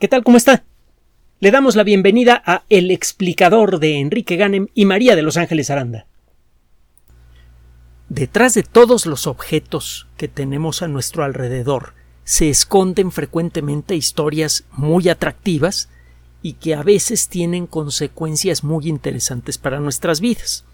¿Qué 0.00 0.08
tal? 0.08 0.24
¿Cómo 0.24 0.36
está? 0.36 0.64
Le 1.38 1.52
damos 1.52 1.76
la 1.76 1.84
bienvenida 1.84 2.42
a 2.44 2.64
El 2.68 2.90
explicador 2.90 3.78
de 3.78 4.00
Enrique 4.00 4.34
Ganem 4.34 4.66
y 4.74 4.86
María 4.86 5.14
de 5.14 5.22
Los 5.22 5.36
Ángeles 5.36 5.70
Aranda. 5.70 6.06
Detrás 8.08 8.54
de 8.54 8.64
todos 8.64 9.06
los 9.06 9.28
objetos 9.28 10.08
que 10.16 10.26
tenemos 10.26 10.82
a 10.82 10.88
nuestro 10.88 11.22
alrededor 11.22 11.94
se 12.24 12.50
esconden 12.50 13.12
frecuentemente 13.12 13.94
historias 13.94 14.64
muy 14.72 15.08
atractivas 15.08 15.88
y 16.42 16.54
que 16.54 16.74
a 16.74 16.82
veces 16.82 17.28
tienen 17.28 17.68
consecuencias 17.68 18.64
muy 18.64 18.88
interesantes 18.88 19.58
para 19.58 19.78
nuestras 19.78 20.20
vidas. 20.20 20.64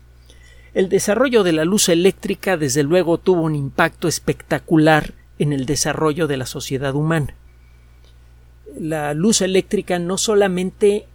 El 0.73 0.89
desarrollo 0.89 1.43
de 1.43 1.53
la 1.53 1.67
luz 1.67 1.91
eléctrica 1.91 2.57
desde 2.57 2.85
luego 2.85 3.19
tuvo 3.19 3.43
un 3.43 3.55
impacto 3.55 4.09
espectacular 4.09 5.13
en 5.39 5.53
el 5.53 5.67
desarrollo 5.67 6.27
de 6.27 6.39
la 6.39 6.47
sociedad 6.47 6.95
humana 6.95 7.37
la 8.79 9.15
luz 9.15 9.41
eléctrica 9.41 9.99
no 9.99 10.19
solamente 10.19 11.07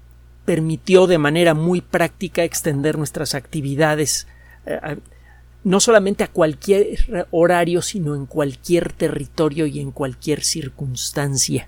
permitió 0.45 1.07
de 1.07 1.17
manera 1.17 1.53
muy 1.53 1.81
práctica 1.81 2.43
extender 2.43 2.97
nuestras 2.97 3.33
actividades 3.33 4.27
eh, 4.65 4.97
no 5.65 5.79
solamente 5.79 6.23
a 6.23 6.27
cualquier 6.27 7.27
horario, 7.31 7.81
sino 7.81 8.13
en 8.15 8.27
cualquier 8.27 8.93
territorio 8.93 9.65
y 9.65 9.79
en 9.79 9.91
cualquier 9.91 10.43
circunstancia. 10.43 11.67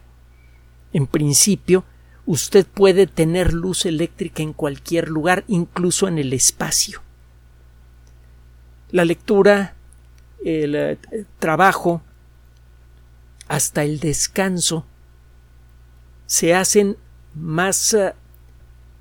En 0.93 1.07
principio, 1.07 1.83
usted 2.27 2.67
puede 2.67 3.07
tener 3.07 3.53
luz 3.53 3.87
eléctrica 3.87 4.43
en 4.43 4.53
cualquier 4.53 5.09
lugar, 5.09 5.45
incluso 5.47 6.07
en 6.07 6.19
el 6.19 6.31
espacio. 6.31 7.01
La 8.91 9.03
lectura, 9.03 9.73
el 10.45 10.75
eh, 10.75 10.97
trabajo, 11.39 12.03
hasta 13.47 13.83
el 13.83 13.99
descanso 13.99 14.85
se 16.27 16.53
hacen 16.53 16.97
más 17.33 17.93
eh, 17.93 18.13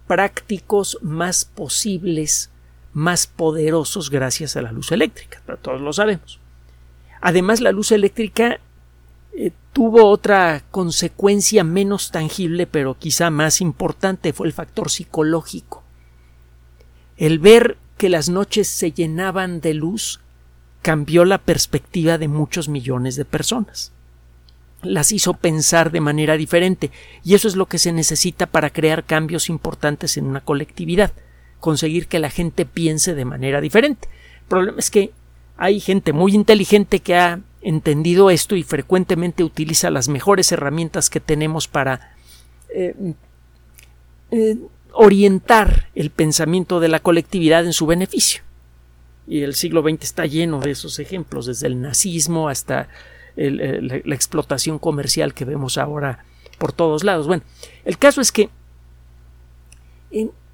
prácticos, 0.06 0.98
más 1.02 1.44
posibles, 1.44 2.50
más 2.94 3.26
poderosos 3.26 4.08
gracias 4.08 4.56
a 4.56 4.62
la 4.62 4.72
luz 4.72 4.92
eléctrica, 4.92 5.42
todos 5.60 5.80
lo 5.82 5.92
sabemos. 5.92 6.40
Además, 7.20 7.60
la 7.60 7.72
luz 7.72 7.92
eléctrica 7.92 8.60
eh, 9.34 9.52
tuvo 9.72 10.08
otra 10.08 10.62
consecuencia 10.70 11.64
menos 11.64 12.10
tangible, 12.10 12.66
pero 12.66 12.96
quizá 12.96 13.30
más 13.30 13.60
importante, 13.60 14.32
fue 14.32 14.46
el 14.46 14.52
factor 14.52 14.88
psicológico. 14.88 15.82
El 17.16 17.38
ver 17.38 17.76
que 17.98 18.08
las 18.08 18.28
noches 18.28 18.68
se 18.68 18.92
llenaban 18.92 19.60
de 19.60 19.74
luz 19.74 20.20
cambió 20.82 21.24
la 21.24 21.38
perspectiva 21.38 22.18
de 22.18 22.28
muchos 22.28 22.68
millones 22.68 23.16
de 23.16 23.24
personas 23.24 23.92
las 24.82 25.12
hizo 25.12 25.34
pensar 25.34 25.90
de 25.90 26.00
manera 26.00 26.36
diferente 26.36 26.90
y 27.24 27.34
eso 27.34 27.48
es 27.48 27.56
lo 27.56 27.66
que 27.66 27.78
se 27.78 27.92
necesita 27.92 28.46
para 28.46 28.70
crear 28.70 29.04
cambios 29.04 29.48
importantes 29.48 30.16
en 30.16 30.26
una 30.26 30.40
colectividad, 30.40 31.12
conseguir 31.60 32.06
que 32.06 32.18
la 32.18 32.30
gente 32.30 32.66
piense 32.66 33.14
de 33.14 33.24
manera 33.24 33.60
diferente. 33.60 34.08
El 34.42 34.46
problema 34.48 34.78
es 34.78 34.90
que 34.90 35.12
hay 35.56 35.80
gente 35.80 36.12
muy 36.12 36.34
inteligente 36.34 37.00
que 37.00 37.16
ha 37.16 37.40
entendido 37.62 38.30
esto 38.30 38.54
y 38.54 38.62
frecuentemente 38.62 39.42
utiliza 39.42 39.90
las 39.90 40.08
mejores 40.08 40.52
herramientas 40.52 41.10
que 41.10 41.18
tenemos 41.18 41.66
para 41.66 42.14
eh, 42.74 42.94
eh, 44.30 44.56
orientar 44.92 45.88
el 45.94 46.10
pensamiento 46.10 46.78
de 46.78 46.88
la 46.88 47.00
colectividad 47.00 47.64
en 47.64 47.72
su 47.72 47.86
beneficio. 47.86 48.42
Y 49.26 49.40
el 49.40 49.54
siglo 49.54 49.82
XX 49.82 50.04
está 50.04 50.26
lleno 50.26 50.60
de 50.60 50.70
esos 50.70 50.98
ejemplos, 50.98 51.46
desde 51.46 51.66
el 51.66 51.80
nazismo 51.80 52.48
hasta 52.48 52.88
eh, 53.36 53.80
la, 53.82 54.14
explotación 54.14 54.78
comercial 54.78 55.34
que 55.34 55.44
vemos 55.44 55.76
ahora 55.76 56.24
por 56.58 56.72
todos 56.72 57.04
lados. 57.04 57.26
Bueno, 57.26 57.42
el 57.84 57.98
caso 57.98 58.22
es 58.22 58.32
que 58.32 58.48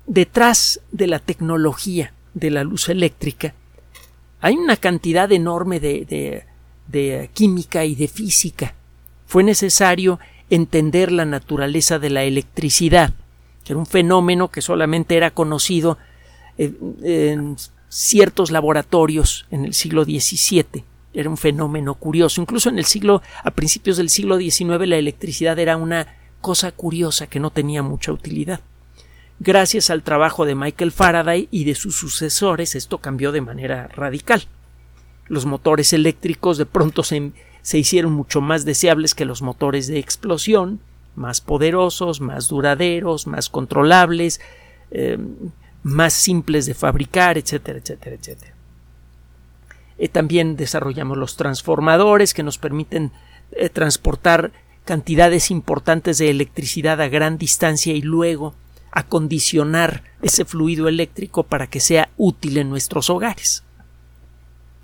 detrás 0.07 0.81
de 0.91 1.07
la 1.07 1.21
tecnología 1.21 2.13
de 2.35 2.51
la 2.51 2.65
luz 2.65 2.89
eléctrica 2.89 3.55
hay 4.41 4.57
una 4.57 4.77
cantidad 4.77 5.31
enorme 5.31 5.79
de, 5.79 6.45
de 6.89 7.31
química 7.33 7.85
y 7.85 7.95
de 7.95 8.09
física. 8.09 8.75
Fue 9.27 9.45
necesario 9.45 10.19
entender 10.51 11.13
la 11.13 11.25
naturaleza 11.25 12.01
de 12.01 12.11
la 12.11 12.25
electricidad, 12.25 13.15
que 13.63 13.75
era 13.75 13.79
un 13.79 13.87
fenómeno 13.87 14.51
que 14.51 14.61
solamente 14.61 15.17
era 15.17 15.31
conocido 15.31 15.99
en 16.59 17.57
ciertos 17.89 18.51
laboratorios 18.51 19.47
en 19.53 19.65
el 19.65 19.75
siglo 19.75 20.03
XVII 20.05 20.85
era 21.15 21.29
un 21.29 21.37
fenómeno 21.37 21.95
curioso. 21.95 22.41
Incluso 22.41 22.69
en 22.69 22.79
el 22.79 22.85
siglo, 22.85 23.23
a 23.45 23.51
principios 23.51 23.97
del 23.97 24.09
siglo 24.09 24.39
XIX, 24.39 24.87
la 24.87 24.97
electricidad 24.97 25.59
era 25.59 25.77
una 25.77 26.07
cosa 26.41 26.73
curiosa 26.73 27.27
que 27.27 27.41
no 27.41 27.51
tenía 27.51 27.83
mucha 27.83 28.13
utilidad. 28.13 28.61
Gracias 29.39 29.91
al 29.91 30.03
trabajo 30.03 30.45
de 30.45 30.55
Michael 30.55 30.93
Faraday 30.93 31.49
y 31.51 31.65
de 31.65 31.75
sus 31.75 31.97
sucesores, 31.97 32.75
esto 32.75 32.99
cambió 32.99 33.33
de 33.33 33.41
manera 33.41 33.89
radical. 33.89 34.45
Los 35.27 35.47
motores 35.47 35.93
eléctricos 35.93 36.59
de 36.59 36.67
pronto 36.67 37.03
se, 37.03 37.33
hicieron 37.73 38.13
mucho 38.13 38.41
más 38.41 38.65
deseables 38.65 39.15
que 39.15 39.25
los 39.25 39.43
motores 39.43 39.87
de 39.89 39.99
explosión, 39.99 40.81
más 41.17 41.41
poderosos, 41.41 42.21
más 42.21 42.49
duraderos, 42.49 43.27
más 43.27 43.49
controlables, 43.49 44.41
eh, 44.91 45.19
más 45.83 46.13
simples 46.13 46.67
de 46.67 46.75
fabricar, 46.75 47.37
etcétera, 47.37 47.79
etcétera, 47.79 48.17
etcétera. 48.17 48.55
Eh, 50.03 50.09
también 50.09 50.57
desarrollamos 50.57 51.17
los 51.17 51.37
transformadores 51.37 52.35
que 52.35 52.43
nos 52.43 52.59
permiten 52.59 53.13
eh, 53.53 53.69
transportar 53.69 54.51
cantidades 54.85 55.49
importantes 55.53 56.19
de 56.19 56.29
electricidad 56.29 57.01
a 57.01 57.07
gran 57.07 57.39
distancia 57.39 57.95
y 57.95 58.03
luego 58.03 58.53
acondicionar 58.91 60.03
ese 60.21 60.45
fluido 60.45 60.89
eléctrico 60.89 61.45
para 61.45 61.69
que 61.69 61.79
sea 61.79 62.09
útil 62.17 62.59
en 62.59 62.69
nuestros 62.69 63.11
hogares. 63.11 63.63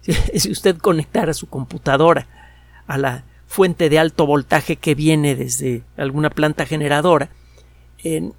Si 0.36 0.52
usted 0.52 0.78
conectara 0.78 1.34
su 1.34 1.48
computadora 1.48 2.28
a 2.86 2.96
la 2.96 3.24
fuente 3.48 3.88
de 3.88 3.98
alto 3.98 4.24
voltaje 4.24 4.76
que 4.76 4.94
viene 4.94 5.34
desde 5.34 5.82
alguna 5.96 6.30
planta 6.30 6.64
generadora, 6.64 7.28
en 8.04 8.34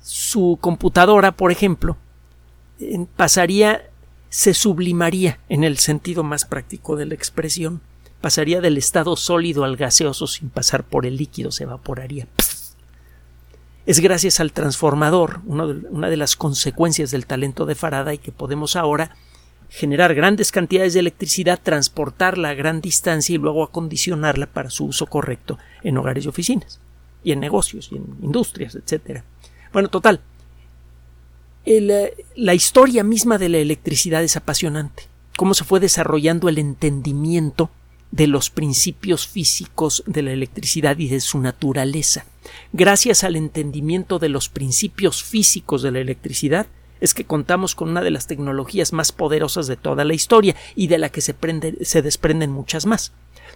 su 0.00 0.56
computadora, 0.58 1.32
por 1.32 1.52
ejemplo, 1.52 1.98
pasaría 3.14 3.90
se 4.34 4.52
sublimaría 4.52 5.38
en 5.48 5.62
el 5.62 5.78
sentido 5.78 6.24
más 6.24 6.44
práctico 6.44 6.96
de 6.96 7.06
la 7.06 7.14
expresión, 7.14 7.80
pasaría 8.20 8.60
del 8.60 8.76
estado 8.76 9.14
sólido 9.14 9.62
al 9.62 9.76
gaseoso 9.76 10.26
sin 10.26 10.50
pasar 10.50 10.82
por 10.82 11.06
el 11.06 11.16
líquido, 11.16 11.52
se 11.52 11.62
evaporaría. 11.62 12.26
Es 13.86 14.00
gracias 14.00 14.40
al 14.40 14.50
transformador, 14.50 15.40
una 15.46 16.08
de 16.08 16.16
las 16.16 16.34
consecuencias 16.34 17.12
del 17.12 17.26
talento 17.26 17.64
de 17.64 17.76
Faraday, 17.76 18.18
que 18.18 18.32
podemos 18.32 18.74
ahora 18.74 19.14
generar 19.68 20.16
grandes 20.16 20.50
cantidades 20.50 20.94
de 20.94 21.00
electricidad, 21.00 21.60
transportarla 21.62 22.48
a 22.48 22.54
gran 22.54 22.80
distancia 22.80 23.36
y 23.36 23.38
luego 23.38 23.62
acondicionarla 23.62 24.46
para 24.46 24.70
su 24.70 24.86
uso 24.86 25.06
correcto 25.06 25.60
en 25.84 25.96
hogares 25.96 26.24
y 26.24 26.28
oficinas, 26.28 26.80
y 27.22 27.30
en 27.30 27.38
negocios, 27.38 27.88
y 27.92 27.98
en 27.98 28.16
industrias, 28.20 28.74
etc. 28.74 29.22
Bueno, 29.72 29.90
total, 29.90 30.20
eh, 31.66 32.24
la 32.36 32.54
historia 32.54 33.04
misma 33.04 33.38
de 33.38 33.48
la 33.48 33.58
electricidad 33.58 34.22
es 34.22 34.36
apasionante. 34.36 35.04
Cómo 35.36 35.54
se 35.54 35.64
fue 35.64 35.80
desarrollando 35.80 36.48
el 36.48 36.58
entendimiento 36.58 37.70
de 38.10 38.28
los 38.28 38.50
principios 38.50 39.26
físicos 39.26 40.04
de 40.06 40.22
la 40.22 40.32
electricidad 40.32 40.98
y 40.98 41.08
de 41.08 41.20
su 41.20 41.40
naturaleza. 41.40 42.26
Gracias 42.72 43.24
al 43.24 43.34
entendimiento 43.34 44.20
de 44.20 44.28
los 44.28 44.48
principios 44.48 45.24
físicos 45.24 45.82
de 45.82 45.90
la 45.90 45.98
electricidad, 45.98 46.66
es 47.00 47.12
que 47.12 47.24
contamos 47.24 47.74
con 47.74 47.90
una 47.90 48.02
de 48.02 48.12
las 48.12 48.26
tecnologías 48.26 48.92
más 48.92 49.10
poderosas 49.10 49.66
de 49.66 49.76
toda 49.76 50.04
la 50.04 50.14
historia 50.14 50.54
y 50.76 50.86
de 50.86 50.98
la 50.98 51.08
que 51.08 51.20
se, 51.20 51.34
se 51.82 52.02
desprenden 52.02 52.52
muchas 52.52 52.86
más. 52.86 53.12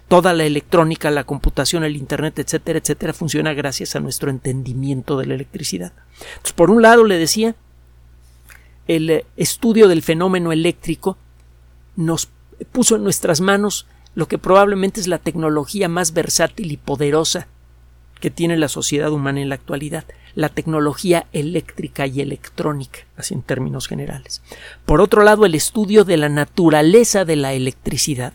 Toda 0.08 0.32
la 0.32 0.44
electrónica, 0.44 1.10
la 1.10 1.24
computación, 1.24 1.84
el 1.84 1.96
Internet, 1.96 2.38
etcétera, 2.38 2.78
etcétera, 2.78 3.12
funciona 3.12 3.54
gracias 3.54 3.94
a 3.94 4.00
nuestro 4.00 4.30
entendimiento 4.30 5.16
de 5.18 5.26
la 5.26 5.34
electricidad. 5.34 5.92
Por 6.56 6.70
un 6.70 6.82
lado, 6.82 7.04
le 7.04 7.16
decía, 7.16 7.54
el 8.88 9.10
eh, 9.10 9.26
estudio 9.36 9.86
del 9.86 10.02
fenómeno 10.02 10.50
eléctrico 10.50 11.16
nos 11.94 12.28
puso 12.72 12.96
en 12.96 13.04
nuestras 13.04 13.40
manos 13.40 13.86
lo 14.14 14.26
que 14.26 14.38
probablemente 14.38 15.00
es 15.00 15.06
la 15.06 15.18
tecnología 15.18 15.88
más 15.88 16.12
versátil 16.12 16.72
y 16.72 16.76
poderosa 16.76 17.46
que 18.20 18.30
tiene 18.30 18.56
la 18.56 18.68
sociedad 18.68 19.12
humana 19.12 19.40
en 19.40 19.48
la 19.48 19.54
actualidad, 19.54 20.04
la 20.34 20.48
tecnología 20.48 21.26
eléctrica 21.32 22.06
y 22.06 22.20
electrónica, 22.20 23.00
así 23.16 23.34
en 23.34 23.42
términos 23.42 23.86
generales. 23.86 24.42
Por 24.84 25.00
otro 25.00 25.22
lado, 25.22 25.46
el 25.46 25.54
estudio 25.54 26.04
de 26.04 26.16
la 26.16 26.28
naturaleza 26.28 27.24
de 27.24 27.36
la 27.36 27.52
electricidad 27.52 28.32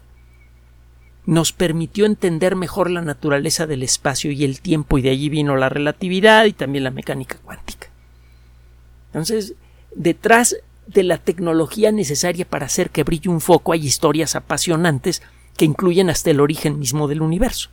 nos 1.26 1.54
permitió 1.54 2.06
entender 2.06 2.56
mejor 2.56 2.90
la 2.90 3.02
naturaleza 3.02 3.68
del 3.68 3.84
espacio 3.84 4.32
y 4.32 4.44
el 4.44 4.62
tiempo, 4.62 4.98
y 4.98 5.02
de 5.02 5.10
allí 5.10 5.30
vino 5.30 5.56
la 5.56 5.70
relatividad 5.70 6.46
y 6.46 6.54
también 6.54 6.84
la 6.84 6.92
mecánica 6.92 7.38
cuántica. 7.44 7.88
Entonces, 9.08 9.56
detrás 9.96 10.58
de 10.88 11.04
la 11.04 11.18
tecnología 11.18 11.92
necesaria 11.92 12.46
para 12.46 12.66
hacer 12.66 12.90
que 12.90 13.04
brille 13.04 13.30
un 13.30 13.42
foco 13.42 13.74
hay 13.74 13.86
historias 13.86 14.36
apasionantes 14.36 15.22
que 15.58 15.66
incluyen 15.66 16.10
hasta 16.10 16.32
el 16.32 16.40
origen 16.40 16.80
mismo 16.80 17.08
del 17.08 17.22
universo. 17.22 17.70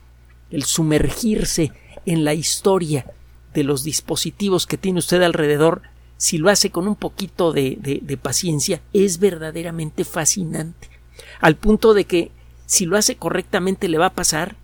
El 0.51 0.65
sumergirse 0.65 1.73
en 2.07 2.25
la 2.25 2.35
historia 2.35 3.07
de 3.55 3.65
los 3.65 3.83
dispositivos 3.83 4.67
que 4.67 4.77
tiene 4.77 4.99
usted 4.99 5.23
alrededor, 5.23 5.83
si 6.17 6.39
lo 6.39 6.51
hace 6.51 6.71
con 6.71 6.87
un 6.87 6.97
poquito 6.97 7.53
de, 7.53 7.79
de, 7.81 8.17
paciencia, 8.17 8.81
es 8.93 9.19
verdaderamente 9.19 10.05
fascinante. 10.05 10.89
Al 11.41 11.57
punto 11.57 11.95
de 11.95 12.05
que 12.05 12.31
si 12.67 12.87
lo 12.87 12.97
hace 12.97 13.17
correctamente 13.17 13.89
le 13.89 13.99
va 13.99 14.07
a 14.07 14.15
pasar 14.15 14.57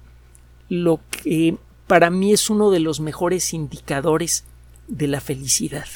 lo 0.68 1.00
que 1.10 1.56
para 1.86 2.10
mí 2.10 2.32
es 2.32 2.50
uno 2.50 2.70
de 2.70 2.80
los 2.80 3.00
mejores 3.00 3.54
indicadores 3.54 4.44
de 4.88 5.08
la 5.08 5.20
felicidad. 5.20 5.86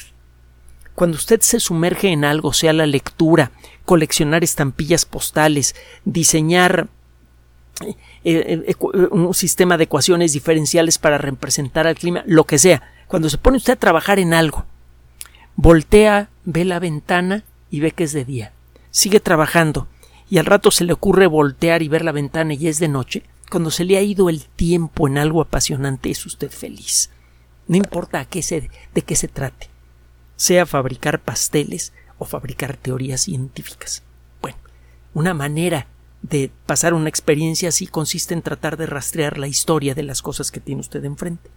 Cuando 1.01 1.17
usted 1.17 1.41
se 1.41 1.59
sumerge 1.59 2.09
en 2.09 2.23
algo, 2.23 2.53
sea 2.53 2.73
la 2.73 2.85
lectura, 2.85 3.49
coleccionar 3.85 4.43
estampillas 4.43 5.05
postales, 5.05 5.73
diseñar 6.05 6.89
eh, 7.83 7.95
eh, 8.23 8.63
eh, 8.67 8.75
un 9.09 9.33
sistema 9.33 9.77
de 9.77 9.85
ecuaciones 9.85 10.33
diferenciales 10.33 10.99
para 10.99 11.17
representar 11.17 11.87
al 11.87 11.95
clima, 11.95 12.21
lo 12.27 12.43
que 12.43 12.59
sea, 12.59 12.83
cuando 13.07 13.31
se 13.31 13.39
pone 13.39 13.57
usted 13.57 13.73
a 13.73 13.77
trabajar 13.77 14.19
en 14.19 14.35
algo, 14.35 14.67
voltea, 15.55 16.29
ve 16.45 16.65
la 16.65 16.77
ventana 16.77 17.45
y 17.71 17.79
ve 17.79 17.93
que 17.93 18.03
es 18.03 18.13
de 18.13 18.23
día. 18.23 18.53
Sigue 18.91 19.19
trabajando 19.19 19.87
y 20.29 20.37
al 20.37 20.45
rato 20.45 20.69
se 20.69 20.83
le 20.83 20.93
ocurre 20.93 21.25
voltear 21.25 21.81
y 21.81 21.87
ver 21.87 22.05
la 22.05 22.11
ventana 22.11 22.53
y 22.53 22.67
es 22.67 22.77
de 22.77 22.89
noche. 22.89 23.23
Cuando 23.49 23.71
se 23.71 23.85
le 23.85 23.97
ha 23.97 24.03
ido 24.03 24.29
el 24.29 24.45
tiempo 24.45 25.07
en 25.07 25.17
algo 25.17 25.41
apasionante 25.41 26.11
es 26.11 26.23
usted 26.27 26.51
feliz. 26.51 27.09
No 27.67 27.75
importa 27.75 28.23
qué 28.25 28.43
se, 28.43 28.69
de 28.93 29.01
qué 29.01 29.15
se 29.15 29.27
trate, 29.27 29.70
sea 30.41 30.65
fabricar 30.65 31.19
pasteles 31.19 31.93
o 32.17 32.25
fabricar 32.25 32.75
teorías 32.75 33.21
científicas. 33.21 34.01
Bueno, 34.41 34.57
una 35.13 35.35
manera 35.35 35.85
de 36.23 36.49
pasar 36.65 36.95
una 36.95 37.09
experiencia 37.09 37.69
así 37.69 37.85
consiste 37.85 38.33
en 38.33 38.41
tratar 38.41 38.75
de 38.75 38.87
rastrear 38.87 39.37
la 39.37 39.47
historia 39.47 39.93
de 39.93 40.01
las 40.01 40.23
cosas 40.23 40.49
que 40.49 40.59
tiene 40.59 40.81
usted 40.81 41.05
enfrente. 41.05 41.51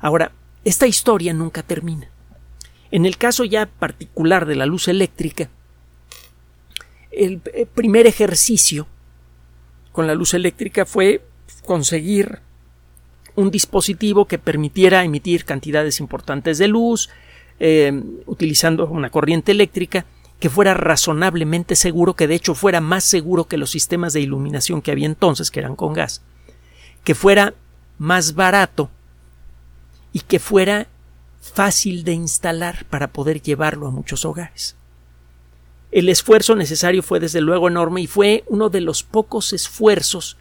Ahora, 0.00 0.32
esta 0.64 0.88
historia 0.88 1.32
nunca 1.32 1.62
termina. 1.62 2.08
En 2.90 3.06
el 3.06 3.18
caso 3.18 3.44
ya 3.44 3.66
particular 3.66 4.46
de 4.46 4.56
la 4.56 4.66
luz 4.66 4.88
eléctrica, 4.88 5.48
el 7.12 7.40
eh, 7.54 7.66
primer 7.72 8.08
ejercicio 8.08 8.88
con 9.92 10.08
la 10.08 10.16
luz 10.16 10.34
eléctrica 10.34 10.86
fue 10.86 11.24
conseguir 11.64 12.40
un 13.36 13.52
dispositivo 13.52 14.24
que 14.24 14.38
permitiera 14.38 15.04
emitir 15.04 15.44
cantidades 15.44 16.00
importantes 16.00 16.58
de 16.58 16.66
luz, 16.66 17.10
eh, 17.60 17.92
utilizando 18.26 18.86
una 18.86 19.10
corriente 19.10 19.52
eléctrica, 19.52 20.06
que 20.40 20.50
fuera 20.50 20.74
razonablemente 20.74 21.74
seguro, 21.74 22.14
que 22.14 22.28
de 22.28 22.36
hecho 22.36 22.54
fuera 22.54 22.80
más 22.80 23.04
seguro 23.04 23.44
que 23.44 23.56
los 23.56 23.70
sistemas 23.70 24.12
de 24.12 24.20
iluminación 24.20 24.82
que 24.82 24.92
había 24.92 25.06
entonces, 25.06 25.50
que 25.50 25.60
eran 25.60 25.74
con 25.74 25.92
gas, 25.92 26.22
que 27.02 27.14
fuera 27.14 27.54
más 27.98 28.34
barato 28.34 28.90
y 30.12 30.20
que 30.20 30.38
fuera 30.38 30.86
fácil 31.40 32.04
de 32.04 32.12
instalar 32.12 32.84
para 32.84 33.08
poder 33.08 33.42
llevarlo 33.42 33.88
a 33.88 33.90
muchos 33.90 34.24
hogares. 34.24 34.76
El 35.90 36.08
esfuerzo 36.08 36.54
necesario 36.54 37.02
fue 37.02 37.18
desde 37.18 37.40
luego 37.40 37.68
enorme 37.68 38.02
y 38.02 38.06
fue 38.06 38.44
uno 38.46 38.68
de 38.68 38.80
los 38.80 39.02
pocos 39.02 39.52
esfuerzos 39.52 40.36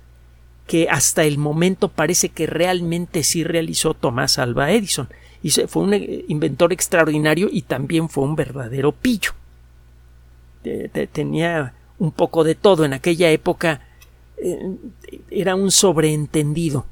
que 0.68 0.90
hasta 0.90 1.24
el 1.24 1.38
momento 1.38 1.88
parece 1.88 2.30
que 2.30 2.46
realmente 2.46 3.24
sí 3.24 3.44
realizó 3.44 3.94
Tomás 3.94 4.38
Alba 4.38 4.72
Edison. 4.72 5.08
Y 5.44 5.51
fue 5.51 5.84
un 5.84 5.94
eh, 5.94 6.25
inventor 6.28 6.74
extraordinario 6.74 7.50
y 7.51 7.63
también 7.63 8.10
fue 8.10 8.24
un 8.24 8.36
verdadero 8.36 8.92
pillo. 8.92 9.31
Tenía 11.13 11.74
un 12.00 12.12
poco 12.12 12.44
de 12.44 12.56
todo. 12.56 12.84
En 12.84 12.94
aquella 12.94 13.30
época 13.31 13.81
eh, 14.38 14.75
era 15.30 15.56
un 15.56 15.72
sobreentendido. 15.72 16.86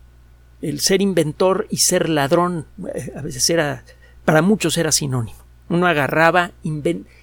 El 0.61 0.79
ser 0.79 1.01
inventor 1.01 1.67
y 1.69 1.77
ser 1.77 2.09
ladrón 2.09 2.65
eh, 2.93 3.11
a 3.15 3.21
veces 3.21 3.49
era, 3.49 3.83
para 4.23 4.41
muchos 4.41 4.77
era 4.77 4.91
sinónimo. 4.91 5.37
Uno 5.67 5.87
agarraba 5.87 6.51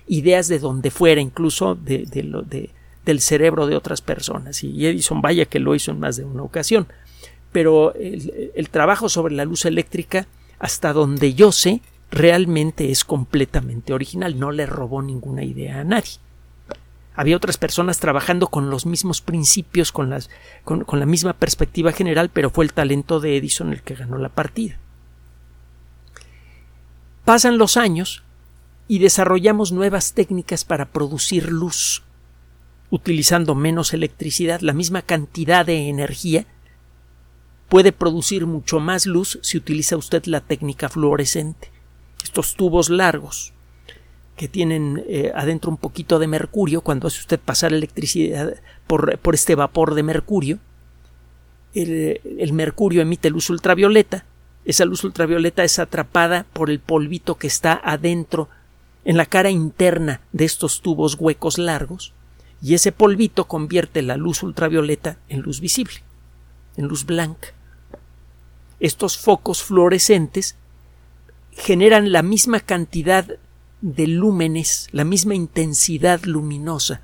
ideas 0.08 0.48
de 0.48 0.58
donde 0.58 0.90
fuera, 0.90 1.20
incluso 1.20 1.76
de, 1.76 2.06
de, 2.06 2.70
del 3.04 3.20
cerebro 3.20 3.66
de 3.66 3.76
otras 3.76 4.00
personas. 4.00 4.64
Y 4.64 4.86
Edison, 4.86 5.22
vaya 5.22 5.44
que 5.44 5.60
lo 5.60 5.74
hizo 5.74 5.92
en 5.92 6.00
más 6.00 6.16
de 6.16 6.24
una 6.24 6.42
ocasión. 6.42 6.88
Pero 7.52 7.94
el, 7.94 8.68
trabajo 8.70 9.08
sobre 9.08 9.34
la 9.34 9.44
luz 9.44 9.64
eléctrica, 9.64 10.26
hasta 10.62 10.92
donde 10.92 11.34
yo 11.34 11.50
sé, 11.50 11.82
realmente 12.12 12.92
es 12.92 13.04
completamente 13.04 13.92
original. 13.92 14.38
No 14.38 14.52
le 14.52 14.64
robó 14.64 15.02
ninguna 15.02 15.42
idea 15.42 15.80
a 15.80 15.84
nadie. 15.84 16.12
Había 17.16 17.36
otras 17.36 17.58
personas 17.58 17.98
trabajando 17.98 18.46
con 18.46 18.70
los 18.70 18.86
mismos 18.86 19.20
principios, 19.20 19.90
con, 19.90 20.08
las, 20.08 20.30
con, 20.64 20.86
la 20.88 21.04
misma 21.04 21.32
perspectiva 21.32 21.90
general, 21.90 22.30
pero 22.32 22.48
fue 22.48 22.64
el 22.64 22.72
talento 22.72 23.18
de 23.18 23.36
Edison 23.36 23.72
el 23.72 23.82
que 23.82 23.96
ganó 23.96 24.18
la 24.18 24.28
partida. 24.28 24.78
Pasan 27.24 27.58
los 27.58 27.76
años 27.76 28.22
y 28.86 29.00
desarrollamos 29.00 29.72
nuevas 29.72 30.12
técnicas 30.12 30.64
para 30.64 30.86
producir 30.86 31.50
luz, 31.50 32.04
utilizando 32.88 33.56
menos 33.56 33.92
electricidad, 33.94 34.60
la 34.60 34.74
misma 34.74 35.02
cantidad 35.02 35.66
de 35.66 35.88
energía 35.88 36.46
puede 37.72 37.92
producir 37.92 38.44
mucho 38.44 38.80
más 38.80 39.06
luz 39.06 39.38
si 39.40 39.56
utiliza 39.56 39.96
usted 39.96 40.26
la 40.26 40.42
técnica 40.42 40.90
fluorescente. 40.90 41.70
Estos 42.22 42.54
tubos 42.54 42.90
largos 42.90 43.54
que 44.36 44.46
tienen 44.46 45.02
eh, 45.08 45.32
adentro 45.34 45.70
un 45.70 45.78
poquito 45.78 46.18
de 46.18 46.26
mercurio, 46.26 46.82
cuando 46.82 47.06
hace 47.06 47.20
usted 47.20 47.40
pasar 47.40 47.72
electricidad 47.72 48.56
por, 48.86 49.16
por 49.20 49.34
este 49.34 49.54
vapor 49.54 49.94
de 49.94 50.02
mercurio, 50.02 50.58
el, 51.72 52.20
el 52.38 52.52
mercurio 52.52 53.00
emite 53.00 53.30
luz 53.30 53.48
ultravioleta, 53.48 54.26
esa 54.66 54.84
luz 54.84 55.02
ultravioleta 55.02 55.64
es 55.64 55.78
atrapada 55.78 56.44
por 56.52 56.68
el 56.68 56.78
polvito 56.78 57.36
que 57.36 57.46
está 57.46 57.80
adentro 57.82 58.50
en 59.06 59.16
la 59.16 59.24
cara 59.24 59.48
interna 59.48 60.20
de 60.32 60.44
estos 60.44 60.82
tubos 60.82 61.16
huecos 61.18 61.56
largos 61.56 62.12
y 62.60 62.74
ese 62.74 62.92
polvito 62.92 63.44
convierte 63.44 64.02
la 64.02 64.18
luz 64.18 64.42
ultravioleta 64.42 65.16
en 65.30 65.40
luz 65.40 65.60
visible, 65.60 66.02
en 66.76 66.86
luz 66.86 67.06
blanca. 67.06 67.54
Estos 68.82 69.16
focos 69.16 69.62
fluorescentes 69.62 70.56
generan 71.52 72.10
la 72.10 72.22
misma 72.22 72.58
cantidad 72.58 73.26
de 73.80 74.06
lúmenes, 74.08 74.88
la 74.90 75.04
misma 75.04 75.36
intensidad 75.36 76.20
luminosa 76.24 77.00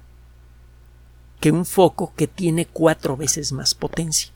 que 1.38 1.52
un 1.52 1.64
foco 1.64 2.12
que 2.16 2.26
tiene 2.26 2.66
cuatro 2.66 3.16
veces 3.16 3.52
más 3.52 3.76
potencia. 3.76 4.32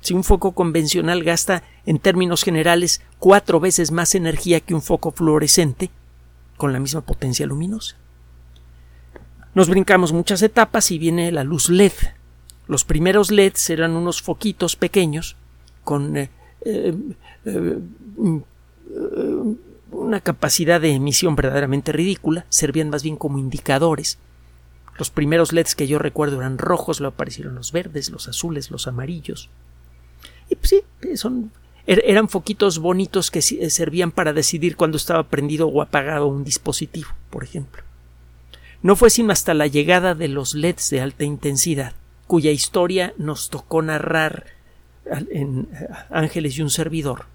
Si 0.00 0.14
un 0.14 0.22
foco 0.22 0.52
convencional 0.52 1.24
gasta, 1.24 1.64
en 1.86 1.98
términos 1.98 2.44
generales, 2.44 3.02
cuatro 3.18 3.58
veces 3.58 3.90
más 3.90 4.14
energía 4.14 4.60
que 4.60 4.72
un 4.72 4.80
foco 4.80 5.10
fluorescente, 5.10 5.90
con 6.56 6.72
la 6.72 6.78
misma 6.78 7.00
potencia 7.00 7.46
luminosa. 7.46 7.96
Nos 9.54 9.68
brincamos 9.68 10.12
muchas 10.12 10.40
etapas 10.42 10.92
y 10.92 10.98
viene 10.98 11.32
la 11.32 11.42
luz 11.42 11.68
LED. 11.68 11.94
Los 12.68 12.84
primeros 12.84 13.32
LEDs 13.32 13.70
eran 13.70 13.96
unos 13.96 14.22
foquitos 14.22 14.76
pequeños 14.76 15.34
con 15.82 16.16
eh, 16.16 16.30
eh, 16.66 16.94
eh, 17.44 17.78
una 19.90 20.20
capacidad 20.20 20.80
de 20.80 20.90
emisión 20.90 21.36
verdaderamente 21.36 21.92
ridícula, 21.92 22.46
servían 22.48 22.90
más 22.90 23.02
bien 23.02 23.16
como 23.16 23.38
indicadores. 23.38 24.18
Los 24.98 25.10
primeros 25.10 25.52
LEDs 25.52 25.74
que 25.74 25.86
yo 25.86 25.98
recuerdo 25.98 26.40
eran 26.40 26.58
rojos, 26.58 27.00
luego 27.00 27.14
aparecieron 27.14 27.54
los 27.54 27.72
verdes, 27.72 28.10
los 28.10 28.28
azules, 28.28 28.70
los 28.70 28.86
amarillos. 28.86 29.50
Y 30.48 30.56
pues 30.56 30.70
sí, 30.70 31.16
son 31.16 31.50
Er, 31.86 32.02
eran 32.04 32.28
foquitos 32.28 32.80
bonitos 32.80 33.30
que 33.30 33.38
eh, 33.38 33.70
servían 33.70 34.10
para 34.10 34.32
decidir 34.32 34.76
cuándo 34.76 34.96
estaba 34.96 35.28
prendido 35.28 35.68
o 35.68 35.82
apagado 35.82 36.26
un 36.26 36.42
dispositivo, 36.42 37.08
por 37.30 37.44
ejemplo. 37.44 37.82
No 38.82 38.96
fue 38.96 39.08
sino 39.08 39.32
hasta 39.32 39.54
la 39.54 39.68
llegada 39.68 40.14
de 40.14 40.28
los 40.28 40.54
LEDs 40.54 40.90
de 40.90 41.00
alta 41.00 41.24
intensidad, 41.24 41.94
cuya 42.26 42.50
historia 42.50 43.14
nos 43.18 43.50
tocó 43.50 43.82
narrar 43.82 44.46
en 45.30 45.68
eh, 45.72 45.88
Ángeles 46.10 46.58
y 46.58 46.62
un 46.62 46.70
servidor. 46.70 47.26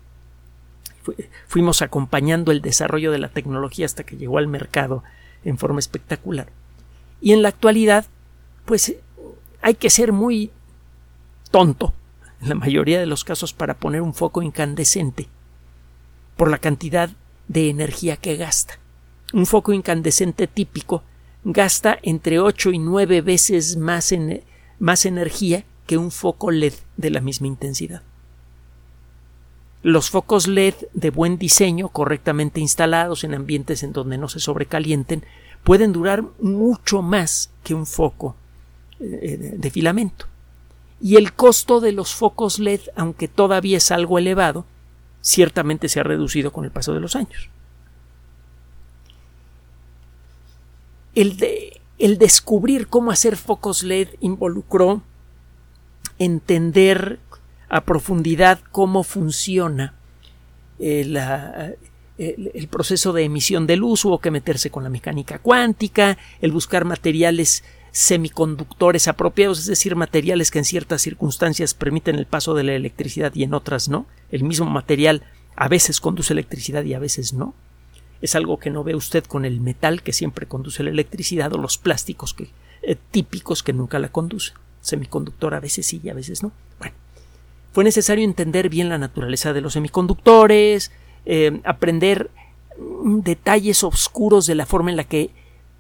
Fuimos 1.48 1.82
acompañando 1.82 2.52
el 2.52 2.62
desarrollo 2.62 3.12
de 3.12 3.18
la 3.18 3.30
tecnología 3.30 3.86
hasta 3.86 4.04
que 4.04 4.18
llegó 4.18 4.38
al 4.38 4.48
mercado 4.48 5.04
en 5.44 5.58
forma 5.58 5.80
espectacular. 5.80 6.48
Y 7.22 7.34
en 7.34 7.42
la 7.42 7.50
actualidad, 7.50 8.06
pues 8.66 8.96
hay 9.62 9.76
que 9.76 9.90
ser 9.90 10.12
muy 10.12 10.52
tonto 11.50 11.94
en 12.42 12.50
la 12.50 12.56
mayoría 12.56 13.00
de 13.00 13.06
los 13.06 13.24
casos 13.24 13.54
para 13.54 13.76
poner 13.76 14.02
un 14.02 14.14
foco 14.14 14.42
incandescente 14.42 15.28
por 16.38 16.50
la 16.50 16.58
cantidad 16.58 17.10
de 17.48 17.70
energía 17.70 18.18
que 18.18 18.38
gasta. 18.38 18.80
Un 19.34 19.46
foco 19.46 19.74
incandescente 19.74 20.48
típico 20.48 21.04
gasta 21.44 21.98
entre 22.02 22.40
8 22.40 22.72
y 22.72 22.80
9 22.80 23.22
veces 23.22 23.78
más, 23.78 24.14
más 24.80 25.06
energía 25.06 25.64
que 25.88 25.98
un 25.98 26.12
foco 26.12 26.52
LED 26.52 26.74
de 26.98 27.10
la 27.10 27.22
misma 27.22 27.48
intensidad. 27.48 28.02
Los 29.84 30.10
focos 30.10 30.48
LED 30.48 30.76
de 30.94 31.10
buen 31.10 31.38
diseño, 31.38 31.90
correctamente 31.90 32.60
instalados 32.60 33.24
en 33.24 33.34
ambientes 33.34 33.84
en 33.84 33.94
donde 33.94 34.18
no 34.18 34.30
se 34.30 34.40
sobrecalienten, 34.40 35.26
pueden 35.64 35.92
durar 35.92 36.24
mucho 36.40 37.02
más 37.02 37.52
que 37.64 37.74
un 37.74 37.86
foco 37.86 38.36
eh, 39.00 39.56
de 39.58 39.72
filamento 39.72 40.32
y 41.02 41.16
el 41.16 41.34
costo 41.34 41.80
de 41.80 41.92
los 41.92 42.14
focos 42.14 42.60
LED, 42.60 42.82
aunque 42.96 43.28
todavía 43.28 43.78
es 43.78 43.92
algo 43.92 44.20
elevado, 44.20 44.66
ciertamente 45.22 45.90
se 45.90 46.00
ha 46.00 46.04
reducido 46.04 46.52
con 46.52 46.64
el 46.64 46.72
paso 46.72 46.94
de 46.94 47.00
los 47.00 47.16
años. 47.16 47.50
El, 51.16 51.38
de, 51.38 51.82
el 51.98 52.18
descubrir 52.20 52.88
cómo 52.88 53.12
hacer 53.12 53.36
focos 53.36 53.84
LED 53.84 54.10
involucró 54.20 55.02
entender 56.24 57.20
a 57.68 57.82
profundidad 57.82 58.60
cómo 58.72 59.04
funciona 59.04 59.96
eh, 60.78 61.76
el, 62.18 62.68
proceso 62.68 63.12
de 63.12 63.24
emisión 63.24 63.66
de 63.66 63.76
luz, 63.76 64.06
hubo 64.06 64.20
que 64.20 64.30
meterse 64.30 64.70
con 64.70 64.84
la 64.84 64.90
mecánica 64.90 65.40
cuántica, 65.40 66.20
el 66.42 66.52
buscar 66.52 66.86
materiales 66.86 67.64
semiconductores 67.92 69.08
apropiados, 69.08 69.60
es 69.60 69.66
decir, 69.66 69.96
materiales 69.96 70.52
que 70.52 70.60
en 70.60 70.66
ciertas 70.66 71.02
circunstancias 71.02 71.74
permiten 71.74 72.18
el 72.18 72.28
paso 72.28 72.54
de 72.54 72.64
la 72.64 72.74
electricidad 72.74 73.34
y 73.34 73.44
en 73.44 73.56
otras 73.56 73.90
no. 73.90 74.06
El 74.32 74.44
mismo 74.44 74.70
material 74.70 75.24
a 75.56 75.68
veces 75.68 76.00
conduce 76.00 76.34
electricidad 76.34 76.84
y 76.84 76.94
a 76.94 77.00
veces 77.00 77.34
no. 77.34 77.56
Es 78.22 78.36
algo 78.36 78.60
que 78.60 78.70
no 78.70 78.84
ve 78.84 78.96
usted 78.96 79.24
con 79.24 79.44
el 79.44 79.60
metal 79.60 80.04
que 80.04 80.14
siempre 80.14 80.46
conduce 80.46 80.84
la 80.84 80.92
electricidad 80.92 81.52
o 81.54 81.58
los 81.58 81.80
plásticos 81.80 82.36
eh, 82.84 82.96
típicos 83.10 83.64
que 83.64 83.74
nunca 83.74 83.98
la 83.98 84.10
conducen. 84.10 84.56
Semiconductor 84.82 85.54
a 85.54 85.60
veces 85.60 85.86
sí 85.86 86.02
y 86.04 86.10
a 86.10 86.14
veces 86.14 86.44
no. 86.44 86.52
Bueno, 86.80 86.96
fue 87.72 87.84
necesario 87.84 88.26
entender 88.26 88.70
bien 88.70 88.90
la 88.90 88.98
naturaleza 88.98 89.54
de 89.54 89.62
los 89.62 89.74
semiconductores, 89.74 90.92
eh, 91.26 91.62
aprender 91.64 92.30
detalles 92.78 93.84
oscuros 93.84 94.46
de 94.46 94.56
la 94.56 94.66
forma 94.66 94.92
en 94.92 94.98
la 94.98 95.04
que 95.04 95.30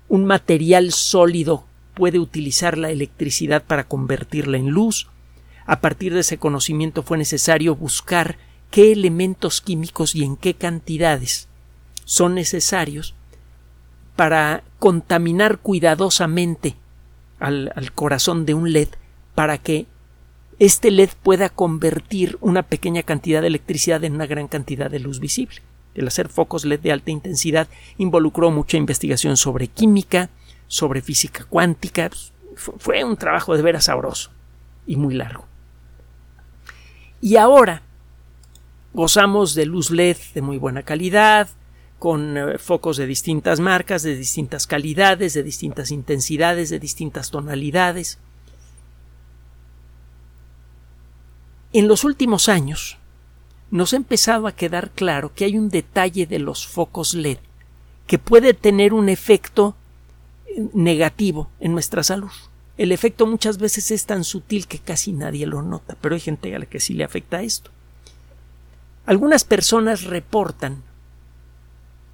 un 0.07 0.25
material 0.25 0.91
sólido 0.91 1.63
puede 1.93 2.19
utilizar 2.19 2.77
la 2.77 2.91
electricidad 2.91 3.63
para 3.63 3.85
convertirla 3.85 4.57
en 4.57 4.69
luz. 4.69 5.07
A 5.65 5.79
partir 5.79 6.13
de 6.13 6.21
ese 6.21 6.37
conocimiento 6.37 7.03
fue 7.03 7.17
necesario 7.17 7.75
buscar 7.75 8.37
qué 8.69 8.91
elementos 8.91 9.61
químicos 9.61 10.15
y 10.15 10.23
en 10.23 10.37
qué 10.37 10.53
cantidades 10.53 11.47
son 12.05 12.35
necesarios 12.35 13.13
para 14.15 14.63
contaminar 14.79 15.59
cuidadosamente 15.59 16.75
al, 17.41 17.91
corazón 17.93 18.45
de 18.45 18.53
un 18.53 18.71
LED 18.71 18.89
para 19.35 19.57
que 19.57 19.87
este 20.59 20.91
LED 20.91 21.09
pueda 21.23 21.49
convertir 21.49 22.37
una 22.39 22.63
pequeña 22.63 23.03
cantidad 23.03 23.41
de 23.41 23.47
electricidad 23.47 24.03
en 24.03 24.13
una 24.13 24.27
gran 24.27 24.47
cantidad 24.47 24.89
de 24.91 24.99
luz 24.99 25.19
visible. 25.19 25.57
El 25.95 26.07
hacer 26.07 26.29
focos 26.29 26.63
LED 26.63 26.79
de 26.79 26.91
alta 26.91 27.11
intensidad 27.11 27.67
involucró 27.97 28.51
mucha 28.51 28.77
investigación 28.77 29.37
sobre 29.37 29.67
química, 29.67 30.29
sobre 30.67 31.01
física 31.01 31.45
cuántica. 31.45 32.09
Pues, 32.09 32.31
fue 32.77 33.03
un 33.03 33.17
trabajo 33.17 33.55
de 33.55 33.63
veras 33.63 33.85
sabroso 33.85 34.31
y 34.85 34.95
muy 34.95 35.15
largo. 35.15 35.45
Y 37.19 37.37
ahora 37.37 37.81
gozamos 38.93 39.55
de 39.55 39.65
luz 39.65 39.89
LED 39.89 40.17
de 40.33 40.41
muy 40.41 40.57
buena 40.57 40.83
calidad, 40.83 41.49
con 42.01 42.35
eh, 42.35 42.57
focos 42.57 42.97
de 42.97 43.05
distintas 43.05 43.59
marcas, 43.59 44.01
de 44.01 44.15
distintas 44.15 44.65
calidades, 44.65 45.35
de 45.35 45.43
distintas 45.43 45.91
intensidades, 45.91 46.71
de 46.71 46.79
distintas 46.79 47.29
tonalidades. 47.29 48.17
En 51.73 51.87
los 51.87 52.03
últimos 52.03 52.49
años 52.49 52.97
nos 53.69 53.93
ha 53.93 53.97
empezado 53.97 54.47
a 54.47 54.55
quedar 54.55 54.89
claro 54.89 55.31
que 55.35 55.45
hay 55.45 55.59
un 55.59 55.69
detalle 55.69 56.25
de 56.25 56.39
los 56.39 56.65
focos 56.65 57.13
LED 57.13 57.37
que 58.07 58.17
puede 58.17 58.55
tener 58.55 58.95
un 58.95 59.07
efecto 59.07 59.75
negativo 60.73 61.51
en 61.59 61.73
nuestra 61.73 62.01
salud. 62.01 62.31
El 62.79 62.91
efecto 62.91 63.27
muchas 63.27 63.59
veces 63.59 63.91
es 63.91 64.07
tan 64.07 64.23
sutil 64.23 64.65
que 64.65 64.79
casi 64.79 65.11
nadie 65.11 65.45
lo 65.45 65.61
nota, 65.61 65.95
pero 66.01 66.15
hay 66.15 66.21
gente 66.21 66.55
a 66.55 66.57
la 66.57 66.65
que 66.65 66.79
sí 66.79 66.95
le 66.95 67.03
afecta 67.03 67.43
esto. 67.43 67.69
Algunas 69.05 69.43
personas 69.43 70.05
reportan 70.05 70.81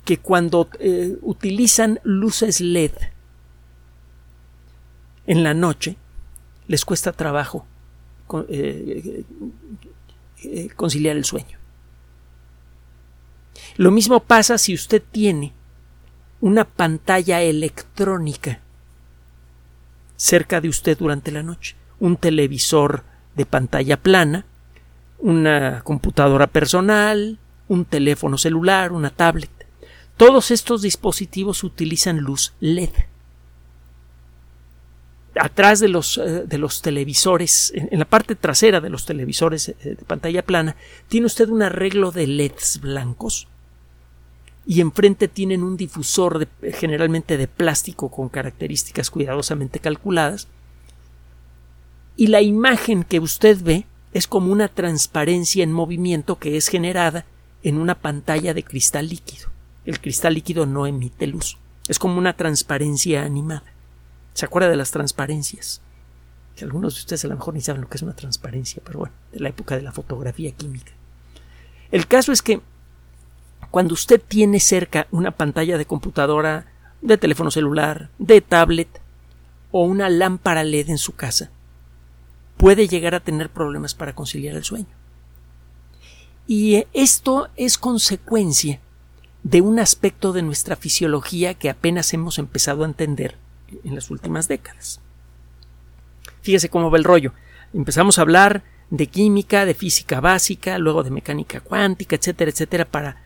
que 0.07 0.19
cuando 0.19 0.69
eh, 0.79 1.17
utilizan 1.21 1.99
luces 2.05 2.61
LED 2.61 2.93
en 5.25 5.43
la 5.43 5.53
noche 5.53 5.97
les 6.69 6.85
cuesta 6.85 7.11
trabajo 7.11 7.65
eh, 8.47 9.25
eh, 10.43 10.69
conciliar 10.77 11.17
el 11.17 11.25
sueño. 11.25 11.57
Lo 13.75 13.91
mismo 13.91 14.21
pasa 14.21 14.57
si 14.57 14.73
usted 14.73 15.03
tiene 15.11 15.51
una 16.39 16.63
pantalla 16.63 17.41
electrónica 17.41 18.61
cerca 20.15 20.61
de 20.61 20.69
usted 20.69 20.97
durante 20.97 21.33
la 21.33 21.43
noche, 21.43 21.75
un 21.99 22.15
televisor 22.15 23.03
de 23.35 23.45
pantalla 23.45 23.97
plana, 23.97 24.45
una 25.19 25.81
computadora 25.81 26.47
personal, 26.47 27.39
un 27.67 27.83
teléfono 27.83 28.37
celular, 28.37 28.93
una 28.93 29.09
tablet. 29.09 29.56
Todos 30.17 30.49
estos 30.49 30.81
dispositivos 30.81 31.63
utilizan 31.63 32.17
luz 32.17 32.53
LED. 32.59 32.89
Atrás 35.39 35.79
de 35.79 35.87
los, 35.87 36.17
eh, 36.17 36.45
de 36.47 36.57
los 36.57 36.81
televisores, 36.81 37.71
en, 37.75 37.99
la 37.99 38.05
parte 38.05 38.33
trasera 38.33 38.81
de 38.81 38.89
los 38.89 39.05
televisores 39.05 39.69
eh, 39.69 39.75
de 39.83 39.95
pantalla 39.95 40.43
plana, 40.43 40.75
tiene 41.07 41.27
usted 41.27 41.49
un 41.49 41.61
arreglo 41.61 42.11
de 42.11 42.25
LEDs 42.25 42.79
blancos 42.81 43.47
y 44.65 44.81
enfrente 44.81 45.27
tienen 45.27 45.61
un 45.61 45.77
difusor 45.77 46.47
generalmente 46.73 47.37
de 47.37 47.47
plástico 47.47 48.09
con 48.09 48.29
características 48.29 49.11
cuidadosamente 49.11 49.79
calculadas 49.79 50.47
y 52.17 52.27
la 52.27 52.41
imagen 52.41 53.03
que 53.03 53.19
usted 53.19 53.61
ve 53.61 53.85
es 54.11 54.27
como 54.27 54.51
una 54.51 54.67
transparencia 54.67 55.63
en 55.63 55.71
movimiento 55.71 56.39
que 56.39 56.57
es 56.57 56.67
generada 56.67 57.25
en 57.61 57.77
una 57.77 57.95
pantalla 57.95 58.55
de 58.55 58.63
cristal 58.63 59.07
líquido. 59.07 59.56
El 59.87 60.01
cristal 60.01 60.33
líquido 60.33 60.65
no 60.65 60.85
emite 60.85 61.27
luz. 61.27 61.57
Es 61.87 61.97
como 61.97 62.17
una 62.17 62.33
transparencia 62.33 63.23
animada. 63.23 63.63
¿Se 64.33 64.43
acuerda 64.43 64.67
de 64.67 64.75
las 64.75 64.91
transparencias? 64.91 65.81
Que 66.57 66.65
algunos 66.65 66.95
de 66.95 66.99
ustedes 66.99 67.23
a 67.23 67.29
lo 67.29 67.35
mejor 67.35 67.53
ni 67.53 67.61
saben 67.61 67.83
lo 67.83 67.87
que 67.87 67.95
es 67.95 68.01
una 68.01 68.13
transparencia, 68.13 68.81
pero 68.85 68.99
bueno, 68.99 69.15
de 69.31 69.39
la 69.39 69.47
época 69.47 69.77
de 69.77 69.83
la 69.83 69.93
fotografía 69.93 70.51
química. 70.51 70.91
El 71.89 72.05
caso 72.05 72.33
es 72.33 72.41
que 72.41 72.59
cuando 73.71 73.93
usted 73.93 74.21
tiene 74.21 74.59
cerca 74.59 75.07
una 75.09 75.31
pantalla 75.31 75.77
de 75.77 75.85
computadora, 75.85 76.65
de 77.01 77.17
teléfono 77.17 77.49
celular, 77.49 78.09
de 78.19 78.41
tablet 78.41 78.89
o 79.71 79.85
una 79.85 80.09
lámpara 80.09 80.65
LED 80.65 80.89
en 80.89 80.97
su 80.97 81.15
casa, 81.15 81.49
puede 82.57 82.89
llegar 82.89 83.15
a 83.15 83.21
tener 83.21 83.49
problemas 83.49 83.95
para 83.95 84.13
conciliar 84.13 84.57
el 84.57 84.65
sueño. 84.65 84.93
Y 86.45 86.83
esto 86.91 87.47
es 87.55 87.77
consecuencia 87.77 88.81
de 89.47 89.61
un 89.61 89.79
aspecto 89.79 90.33
de 90.33 90.41
nuestra 90.41 90.75
fisiología 90.75 91.53
que 91.53 91.69
apenas 91.69 92.13
hemos 92.13 92.37
empezado 92.37 92.83
a 92.83 92.85
entender 92.85 93.37
en 93.85 93.95
las 93.95 94.11
últimas 94.11 94.49
décadas. 94.49 94.99
Fíjese 96.41 96.67
cómo 96.67 96.91
va 96.91 96.97
el 96.97 97.05
rollo. 97.05 97.31
Empezamos 97.73 98.19
a 98.19 98.23
hablar 98.23 98.63
de 98.89 99.07
química, 99.07 99.63
de 99.63 99.73
física 99.73 100.19
básica, 100.19 100.77
luego 100.77 101.01
de 101.01 101.11
mecánica 101.11 101.61
cuántica, 101.61 102.17
etcétera, 102.17 102.51
etcétera, 102.51 102.83
para 102.83 103.21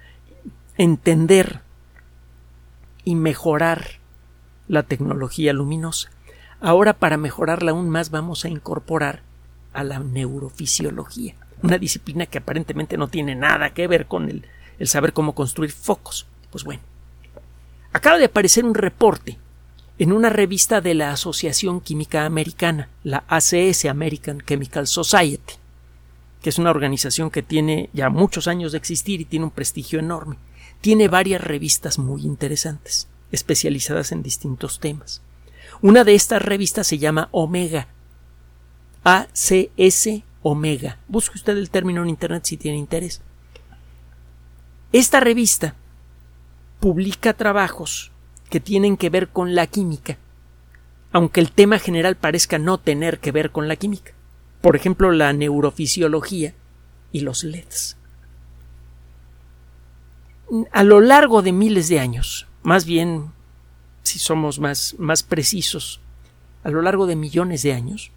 entender 0.78 1.62
y 3.04 3.16
mejorar 3.16 4.00
la 4.68 4.84
tecnología 4.84 5.54
luminosa. 5.54 6.12
Ahora 6.60 6.94
para 6.94 7.18
mejorarla 7.18 7.72
aún 7.72 7.90
más 7.90 8.12
vamos 8.12 8.46
a 8.46 8.50
incorporar 8.50 9.24
a 9.74 9.84
la 9.84 9.98
neurofisiología, 9.98 11.34
una 11.64 11.80
disciplina 11.80 12.28
que 12.28 12.38
aparentemente 12.38 12.96
no 12.96 13.08
tiene 13.08 13.34
nada 13.34 13.72
que 13.72 13.88
ver 13.88 14.06
con 14.06 14.30
el, 14.30 14.46
el 14.82 14.88
saber 14.88 15.14
cómo 15.14 15.34
construir 15.34 15.72
focos. 15.72 16.28
Pues 16.50 16.64
bueno, 16.64 16.82
acaba 17.94 18.18
de 18.18 18.26
aparecer 18.26 18.66
un 18.66 18.76
reporte 18.76 19.38
en 19.98 20.12
una 20.12 20.30
revista 20.30 20.82
de 20.82 20.94
la 20.94 21.12
Asociación 21.12 21.80
Química 21.80 22.26
Americana, 22.26 22.90
la 23.04 23.24
ACS 23.28 23.86
American 23.86 24.42
Chemical 24.46 24.88
Society, 24.88 25.54
que 26.42 26.50
es 26.50 26.58
una 26.58 26.72
organización 26.72 27.30
que 27.30 27.44
tiene 27.44 27.90
ya 27.94 28.10
muchos 28.10 28.48
años 28.48 28.72
de 28.74 28.80
existir 28.80 29.22
y 29.22 29.26
tiene 29.26 29.46
un 29.46 29.52
prestigio 29.52 30.00
enorme 30.00 30.38
tiene 30.82 31.08
varias 31.08 31.42
revistas 31.42 32.00
muy 32.00 32.24
interesantes, 32.24 33.08
especializadas 33.32 34.12
en 34.12 34.24
distintos 34.24 34.80
temas. 34.80 35.22
Una 35.82 36.04
de 36.04 36.16
estas 36.16 36.42
revistas 36.42 36.88
se 36.88 36.98
llama 36.98 37.30
Omega. 37.32 37.88
ACS 39.04 40.24
Omega. 40.42 40.98
Busque 41.08 41.38
usted 41.38 41.56
el 41.58 41.70
término 41.70 42.02
en 42.02 42.10
Internet 42.10 42.46
si 42.46 42.58
tiene 42.58 42.78
interés. 42.78 43.22
Esta 44.92 45.20
revista 45.20 45.76
publica 46.80 47.34
trabajos 47.34 48.12
que 48.50 48.60
tienen 48.60 48.98
que 48.98 49.10
ver 49.10 49.30
con 49.30 49.56
la 49.56 49.68
química, 49.68 50.18
aunque 51.12 51.40
el 51.40 51.52
tema 51.52 51.80
general 51.80 52.16
parezca 52.16 52.58
no 52.58 52.78
tener 52.78 53.20
que 53.20 53.32
ver 53.32 53.52
con 53.52 53.68
la 53.68 53.76
química. 53.76 54.14
Por 54.62 54.76
ejemplo, 54.76 55.12
la 55.12 55.32
neurofisiología 55.34 56.54
y 57.12 57.22
los 57.22 57.44
LEDs 57.44 57.98
a 60.72 60.84
lo 60.84 61.00
largo 61.02 61.42
de 61.42 61.52
miles 61.52 61.88
de 61.88 62.00
años, 62.00 62.48
más 62.64 62.86
bien, 62.86 63.32
si 64.04 64.20
somos 64.20 64.60
más, 64.60 64.96
más 64.98 65.24
precisos, 65.24 66.02
a 66.64 66.70
lo 66.70 66.82
largo 66.82 67.08
de 67.08 67.16
millones 67.16 67.64
de 67.64 67.74
años, 67.74 68.12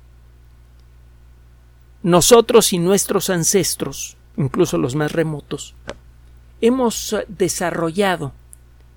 nosotros 2.03 2.73
y 2.73 2.79
nuestros 2.79 3.31
ancestros 3.31 4.17
incluso 4.37 4.79
los 4.79 4.97
más 4.97 5.13
remotos, 5.13 5.77
hemos 6.61 7.17
desarrollado 7.29 8.33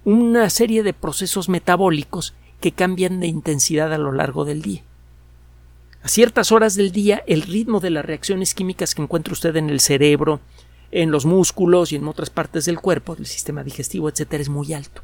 una 0.03 0.49
serie 0.49 0.83
de 0.83 0.93
procesos 0.93 1.49
metabólicos 1.49 2.33
que 2.61 2.71
cambian 2.71 3.19
de 3.19 3.27
intensidad 3.27 3.93
a 3.93 3.97
lo 3.97 4.11
largo 4.11 4.45
del 4.45 4.61
día. 4.61 4.83
A 6.01 6.07
ciertas 6.07 6.51
horas 6.51 6.75
del 6.75 6.91
día, 6.91 7.23
el 7.27 7.41
ritmo 7.41 7.79
de 7.79 7.89
las 7.89 8.05
reacciones 8.05 8.53
químicas 8.53 8.95
que 8.95 9.01
encuentra 9.01 9.33
usted 9.33 9.55
en 9.57 9.69
el 9.69 9.79
cerebro, 9.79 10.39
en 10.91 11.11
los 11.11 11.25
músculos 11.25 11.91
y 11.91 11.97
en 11.97 12.07
otras 12.07 12.29
partes 12.29 12.65
del 12.65 12.79
cuerpo, 12.79 13.15
del 13.15 13.25
sistema 13.25 13.63
digestivo, 13.63 14.07
etcétera, 14.07 14.41
es 14.41 14.49
muy 14.49 14.73
alto. 14.73 15.01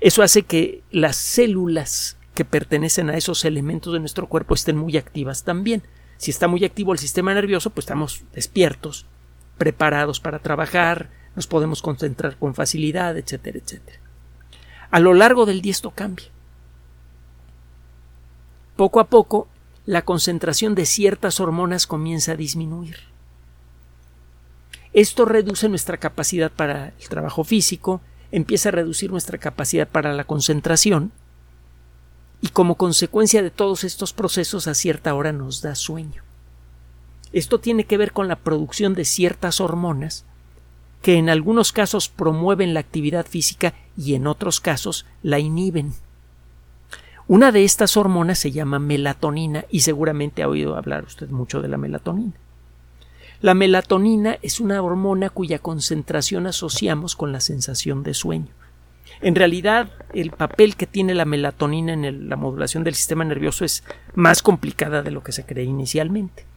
eso 0.00 0.22
hace 0.22 0.42
que 0.42 0.82
las 0.90 1.16
células 1.16 2.16
que 2.34 2.44
pertenecen 2.44 3.10
a 3.10 3.16
esos 3.16 3.44
elementos 3.44 3.92
de 3.92 3.98
nuestro 3.98 4.28
cuerpo 4.28 4.54
estén 4.54 4.76
muy 4.76 4.96
activas 4.96 5.42
también. 5.42 5.82
Si 6.18 6.30
está 6.30 6.46
muy 6.46 6.64
activo 6.64 6.92
el 6.92 6.98
sistema 6.98 7.34
nervioso, 7.34 7.70
pues 7.70 7.84
estamos 7.84 8.22
despiertos, 8.32 9.06
preparados 9.60 10.20
para 10.20 10.38
trabajar, 10.38 11.10
nos 11.36 11.46
podemos 11.46 11.82
concentrar 11.82 12.38
con 12.38 12.54
facilidad, 12.54 13.18
etcétera, 13.18 13.58
etcétera. 13.58 13.98
A 14.90 15.00
lo 15.00 15.12
largo 15.12 15.44
del 15.44 15.60
día 15.60 15.72
esto 15.72 15.90
cambia. 15.90 16.28
Poco 18.74 19.00
a 19.00 19.04
poco, 19.04 19.48
la 19.84 20.02
concentración 20.02 20.74
de 20.74 20.86
ciertas 20.86 21.40
hormonas 21.40 21.86
comienza 21.86 22.32
a 22.32 22.36
disminuir. 22.36 22.96
Esto 24.94 25.26
reduce 25.26 25.68
nuestra 25.68 25.98
capacidad 25.98 26.50
para 26.50 26.94
el 26.98 27.08
trabajo 27.10 27.44
físico, 27.44 28.00
empieza 28.32 28.70
a 28.70 28.72
reducir 28.72 29.10
nuestra 29.10 29.36
capacidad 29.36 29.86
para 29.86 30.14
la 30.14 30.24
concentración 30.24 31.12
y 32.40 32.48
como 32.48 32.76
consecuencia 32.76 33.42
de 33.42 33.50
todos 33.50 33.84
estos 33.84 34.14
procesos 34.14 34.68
a 34.68 34.74
cierta 34.74 35.14
hora 35.14 35.32
nos 35.32 35.60
da 35.60 35.74
sueño. 35.74 36.29
Esto 37.32 37.60
tiene 37.60 37.84
que 37.84 37.96
ver 37.96 38.12
con 38.12 38.28
la 38.28 38.36
producción 38.36 38.94
de 38.94 39.04
ciertas 39.04 39.60
hormonas 39.60 40.24
que 41.02 41.14
en 41.14 41.30
algunos 41.30 41.72
casos 41.72 42.08
promueven 42.08 42.74
la 42.74 42.80
actividad 42.80 43.26
física 43.26 43.74
y 43.96 44.14
en 44.14 44.26
otros 44.26 44.60
casos 44.60 45.06
la 45.22 45.38
inhiben. 45.38 45.94
Una 47.26 47.52
de 47.52 47.64
estas 47.64 47.96
hormonas 47.96 48.38
se 48.38 48.50
llama 48.50 48.78
melatonina 48.78 49.64
y 49.70 49.80
seguramente 49.80 50.42
ha 50.42 50.48
oído 50.48 50.76
hablar 50.76 51.04
usted 51.04 51.30
mucho 51.30 51.62
de 51.62 51.68
la 51.68 51.76
melatonina. 51.76 52.32
La 53.40 53.54
melatonina 53.54 54.36
es 54.42 54.60
una 54.60 54.82
hormona 54.82 55.30
cuya 55.30 55.60
concentración 55.60 56.46
asociamos 56.46 57.16
con 57.16 57.32
la 57.32 57.40
sensación 57.40 58.02
de 58.02 58.12
sueño. 58.12 58.48
En 59.22 59.34
realidad, 59.34 59.90
el 60.12 60.30
papel 60.30 60.76
que 60.76 60.86
tiene 60.86 61.14
la 61.14 61.24
melatonina 61.24 61.92
en 61.92 62.28
la 62.28 62.36
modulación 62.36 62.84
del 62.84 62.94
sistema 62.94 63.24
nervioso 63.24 63.64
es 63.64 63.84
más 64.14 64.42
complicada 64.42 65.02
de 65.02 65.10
lo 65.10 65.22
que 65.22 65.32
se 65.32 65.44
cree 65.44 65.64
inicialmente. 65.64 66.49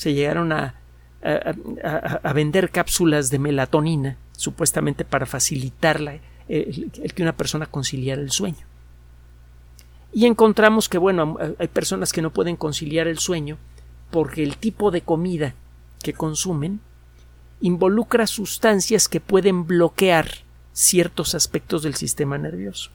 Se 0.00 0.14
llegaron 0.14 0.50
a, 0.50 0.76
a, 1.22 2.32
vender 2.32 2.70
cápsulas 2.70 3.28
de 3.28 3.38
melatonina, 3.38 4.16
supuestamente 4.32 5.04
para 5.04 5.26
facilitar 5.26 6.00
el, 6.48 6.90
que 6.90 7.22
una 7.22 7.36
persona 7.36 7.66
conciliara 7.66 8.22
el 8.22 8.30
sueño. 8.30 8.64
Y 10.14 10.24
encontramos 10.24 10.88
que, 10.88 10.96
bueno, 10.96 11.36
hay 11.58 11.68
personas 11.68 12.14
que 12.14 12.22
no 12.22 12.32
pueden 12.32 12.56
conciliar 12.56 13.08
el 13.08 13.18
sueño 13.18 13.58
porque 14.10 14.42
el 14.42 14.56
tipo 14.56 14.90
de 14.90 15.02
comida 15.02 15.54
que 16.02 16.14
consumen 16.14 16.80
involucra 17.60 18.26
sustancias 18.26 19.06
que 19.06 19.20
pueden 19.20 19.66
bloquear 19.66 20.30
ciertos 20.72 21.34
aspectos 21.34 21.82
del 21.82 21.94
sistema 21.94 22.38
nervioso. 22.38 22.90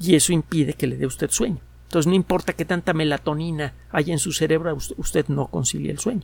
Y 0.00 0.14
eso 0.14 0.32
impide 0.32 0.72
que 0.72 0.86
le 0.86 0.96
dé 0.96 1.04
usted 1.04 1.28
sueño. 1.28 1.67
Entonces 1.88 2.06
no 2.06 2.14
importa 2.14 2.52
que 2.52 2.66
tanta 2.66 2.92
melatonina 2.92 3.72
haya 3.90 4.12
en 4.12 4.18
su 4.18 4.32
cerebro, 4.32 4.76
usted 4.98 5.26
no 5.28 5.46
concilia 5.46 5.90
el 5.90 5.98
sueño. 5.98 6.20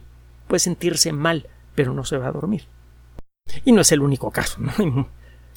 Puede 0.46 0.60
sentirse 0.60 1.10
mal, 1.10 1.46
pero 1.74 1.94
no 1.94 2.04
se 2.04 2.18
va 2.18 2.28
a 2.28 2.32
dormir. 2.32 2.64
Y 3.64 3.72
no 3.72 3.80
es 3.80 3.90
el 3.90 4.00
único 4.00 4.30
caso. 4.30 4.58
Hay 4.76 5.06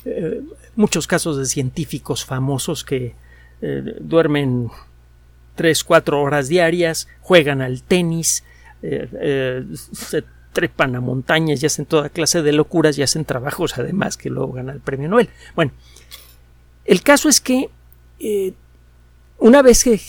eh, 0.06 0.42
muchos 0.78 1.08
casos 1.08 1.36
de 1.36 1.46
científicos 1.46 2.24
famosos 2.24 2.86
que 2.86 3.16
eh, 3.62 3.96
duermen 4.00 4.70
tres, 5.56 5.84
cuatro 5.84 6.22
horas 6.22 6.48
diarias, 6.48 7.10
juegan 7.20 7.62
al 7.62 7.84
tenis, 7.84 8.46
eh, 8.82 9.66
se 9.74 10.24
trepan 10.54 10.96
a 10.96 11.02
montañas 11.02 11.62
y 11.62 11.66
hacen 11.66 11.86
toda 11.86 12.08
clase 12.08 12.42
de 12.44 12.54
locuras 12.54 12.98
y 12.98 13.02
hacen 13.04 13.26
trabajos 13.26 13.78
además 13.78 14.16
que 14.16 14.30
luego 14.30 14.54
ganan 14.54 14.76
el 14.76 14.82
premio 14.82 15.10
Nobel. 15.10 15.28
Bueno, 15.54 15.74
el 16.86 17.02
caso 17.02 17.28
es 17.28 17.42
que 17.42 17.70
una 19.40 19.62
vez 19.62 19.84
que, 19.84 20.00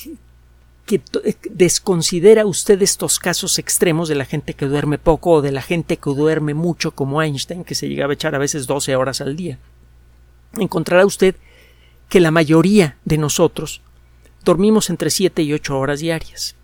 eh, 0.90 1.34
desconsidera 1.50 2.46
usted 2.46 2.80
estos 2.80 3.18
casos 3.18 3.58
extremos 3.58 4.08
de 4.08 4.14
la 4.14 4.24
gente 4.24 4.54
que 4.54 4.66
duerme 4.66 4.98
poco 4.98 5.32
o 5.32 5.42
de 5.42 5.52
la 5.52 5.62
gente 5.62 5.98
que 5.98 6.10
duerme 6.10 6.54
mucho 6.54 6.92
como 6.92 7.22
Einstein, 7.22 7.64
que 7.64 7.74
se 7.74 7.88
llegaba 7.88 8.12
a 8.12 8.14
echar 8.14 8.34
a 8.34 8.38
veces 8.38 8.66
12 8.66 8.96
horas 8.96 9.20
al 9.20 9.36
día, 9.36 9.58
encontrará 10.58 11.04
usted 11.04 11.34
que 12.08 12.20
la 12.20 12.30
mayoría 12.30 12.96
de 13.04 13.18
nosotros 13.18 13.82
dormimos 14.44 14.88
entre 14.88 15.10
7 15.10 15.42
y 15.42 15.52
8 15.52 15.78
horas 15.78 16.00
diarias. 16.00 16.56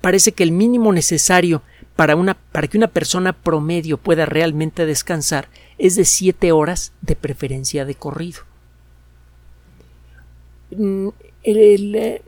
Parece 0.00 0.30
que 0.32 0.44
el 0.44 0.52
mínimo 0.52 0.92
necesario 0.92 1.62
para, 1.96 2.16
para 2.52 2.68
que 2.68 2.78
una 2.78 2.88
persona 2.88 3.32
promedio 3.32 3.98
pueda 3.98 4.24
realmente 4.24 4.86
descansar 4.86 5.48
es 5.78 5.96
de 5.96 6.04
siete 6.04 6.52
horas 6.52 6.92
de 7.02 7.16
preferencia 7.16 7.84
de 7.84 7.94
corrido. 7.94 8.40
Mm, 11.46 11.94
eh, 11.94 12.22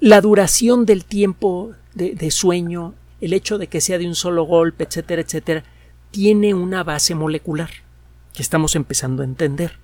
la 0.00 0.20
duración 0.20 0.84
del 0.84 1.04
tiempo 1.04 1.72
de, 1.94 2.30
sueño, 2.30 2.94
el 3.20 3.32
hecho 3.32 3.58
de 3.58 3.68
que 3.68 3.80
sea 3.80 3.98
de 3.98 4.06
un 4.06 4.14
solo 4.14 4.44
golpe, 4.44 4.84
etcétera, 4.84 5.22
etcétera, 5.22 5.64
tiene 6.10 6.54
una 6.54 6.82
base 6.82 7.14
molecular 7.14 7.70
que 8.34 8.42
estamos 8.42 8.76
empezando 8.76 9.22
a 9.22 9.26
entender. 9.26 9.78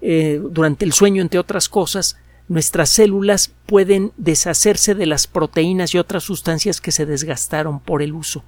Eh, 0.00 0.40
durante 0.50 0.84
el 0.84 0.92
sueño, 0.92 1.20
entre 1.20 1.40
otras 1.40 1.68
cosas, 1.68 2.16
nuestras 2.48 2.88
células 2.90 3.52
pueden 3.66 4.12
deshacerse 4.16 4.94
de 4.94 5.06
las 5.06 5.26
proteínas 5.26 5.94
y 5.94 5.98
otras 5.98 6.24
sustancias 6.24 6.80
que 6.80 6.92
se 6.92 7.04
desgastaron 7.04 7.80
por 7.80 8.02
el 8.02 8.14
uso. 8.14 8.44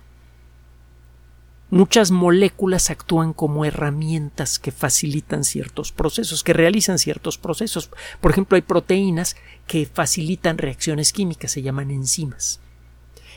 Muchas 1.73 2.11
moléculas 2.11 2.91
actúan 2.91 3.33
como 3.33 3.65
herramientas 3.65 4.59
que 4.59 4.73
facilitan 4.73 5.43
ciertos 5.43 5.91
procesos, 5.91 6.45
que 6.45 6.53
realizan 6.53 6.99
ciertos 6.99 7.39
procesos. 7.39 7.89
Por 8.21 8.31
ejemplo, 8.31 8.57
hay 8.57 8.61
proteínas 8.61 9.37
que 9.67 9.87
facilitan 9.87 10.59
reacciones 10.59 11.15
químicas, 11.15 11.51
se 11.51 11.63
llaman 11.63 11.91
enzimas. 11.91 12.61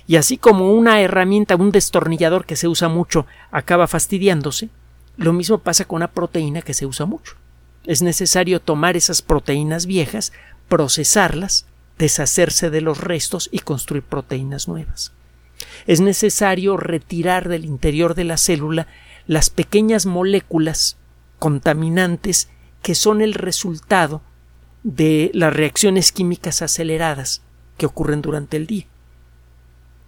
Y 0.05 0.17
así 0.17 0.37
como 0.37 0.73
una 0.73 0.99
herramienta, 0.99 1.55
un 1.55 1.71
destornillador 1.71 2.45
que 2.45 2.57
se 2.57 2.67
usa 2.67 2.89
mucho, 2.89 3.25
acaba 3.51 3.87
fastidiándose, 3.87 4.67
lo 5.15 5.31
mismo 5.31 5.59
pasa 5.59 5.85
con 5.85 5.95
una 5.95 6.11
proteína 6.11 6.61
que 6.61 6.73
se 6.73 6.85
usa 6.85 7.05
mucho. 7.05 7.35
Es 7.85 8.01
necesario 8.01 8.59
tomar 8.59 8.97
esas 8.97 9.21
proteínas 9.21 9.85
viejas, 9.85 10.33
procesarlas, 10.67 11.67
deshacerse 11.97 12.69
de 12.69 12.81
los 12.81 12.97
restos 12.97 13.47
y 13.53 13.59
construir 13.59 14.03
proteínas 14.03 14.67
nuevas. 14.67 15.13
Es 15.87 16.01
necesario 16.01 16.77
retirar 16.77 17.47
del 17.47 17.65
interior 17.65 18.15
de 18.15 18.23
la 18.23 18.37
célula 18.37 18.87
las 19.27 19.49
pequeñas 19.49 20.05
moléculas 20.05 20.97
contaminantes 21.39 22.49
que 22.81 22.95
son 22.95 23.21
el 23.21 23.33
resultado 23.33 24.21
de 24.83 25.31
las 25.33 25.53
reacciones 25.53 26.11
químicas 26.11 26.61
aceleradas 26.61 27.41
que 27.77 27.85
ocurren 27.85 28.21
durante 28.21 28.57
el 28.57 28.67
día. 28.67 28.85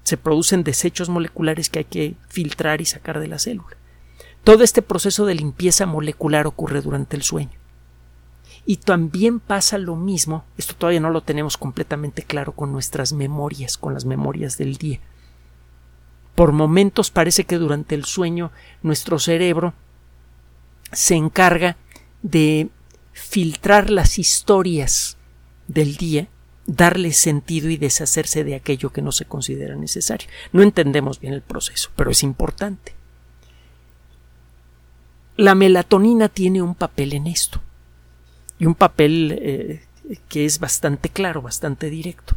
Se 0.04 0.18
producen 0.18 0.64
desechos 0.64 1.10
moleculares 1.10 1.70
que 1.70 1.80
hay 1.80 1.86
que 1.86 2.16
filtrar 2.30 2.82
y 2.82 2.86
sacar 2.86 3.20
de 3.20 3.28
la 3.28 3.40
célula. 3.40 3.76
Todo 4.44 4.64
este 4.64 4.82
proceso 4.82 5.26
de 5.26 5.36
limpieza 5.36 5.86
molecular 5.86 6.48
ocurre 6.48 6.82
durante 6.82 7.18
el 7.18 7.24
sueño. 7.24 7.52
Y 8.66 8.78
también 8.78 9.40
pasa 9.40 9.78
lo 9.78 9.96
mismo, 9.96 10.46
esto 10.58 10.76
todavía 10.76 11.00
no 11.00 11.10
lo 11.10 11.22
tenemos 11.22 11.58
completamente 11.58 12.22
claro 12.24 12.52
con 12.52 12.72
nuestras 12.72 13.14
memorias, 13.14 13.78
con 13.78 13.94
las 13.94 14.06
memorias 14.06 14.58
del 14.58 14.78
día. 14.78 15.00
Por 16.38 16.52
momentos 16.52 17.10
parece 17.10 17.46
que 17.46 17.58
durante 17.58 17.96
el 17.96 18.06
sueño 18.06 18.52
nuestro 18.84 19.18
cerebro 19.18 19.74
se 20.92 21.16
encarga 21.16 21.78
de 22.22 22.70
filtrar 23.12 23.90
las 23.90 24.20
historias 24.20 25.18
del 25.68 25.98
día, 25.98 26.28
darle 26.68 27.14
sentido 27.14 27.72
y 27.72 27.78
deshacerse 27.78 28.44
de 28.44 28.54
aquello 28.54 28.92
que 28.92 29.02
no 29.02 29.12
se 29.12 29.26
considera 29.26 29.76
necesario. 29.76 30.28
No 30.54 30.62
entendemos 30.62 31.20
bien 31.20 31.34
el 31.34 31.42
proceso, 31.42 31.90
pero 31.96 32.12
es 32.12 32.22
importante. 32.22 32.94
La 35.38 35.56
melatonina 35.56 36.30
tiene 36.30 36.62
un 36.62 36.76
papel 36.76 37.14
en 37.14 37.26
esto 37.26 37.64
y 38.60 38.68
un 38.68 38.76
papel 38.76 39.40
eh, 39.42 39.88
que 40.30 40.46
es 40.46 40.60
bastante 40.60 41.10
claro, 41.10 41.42
bastante 41.42 41.90
directo. 41.90 42.36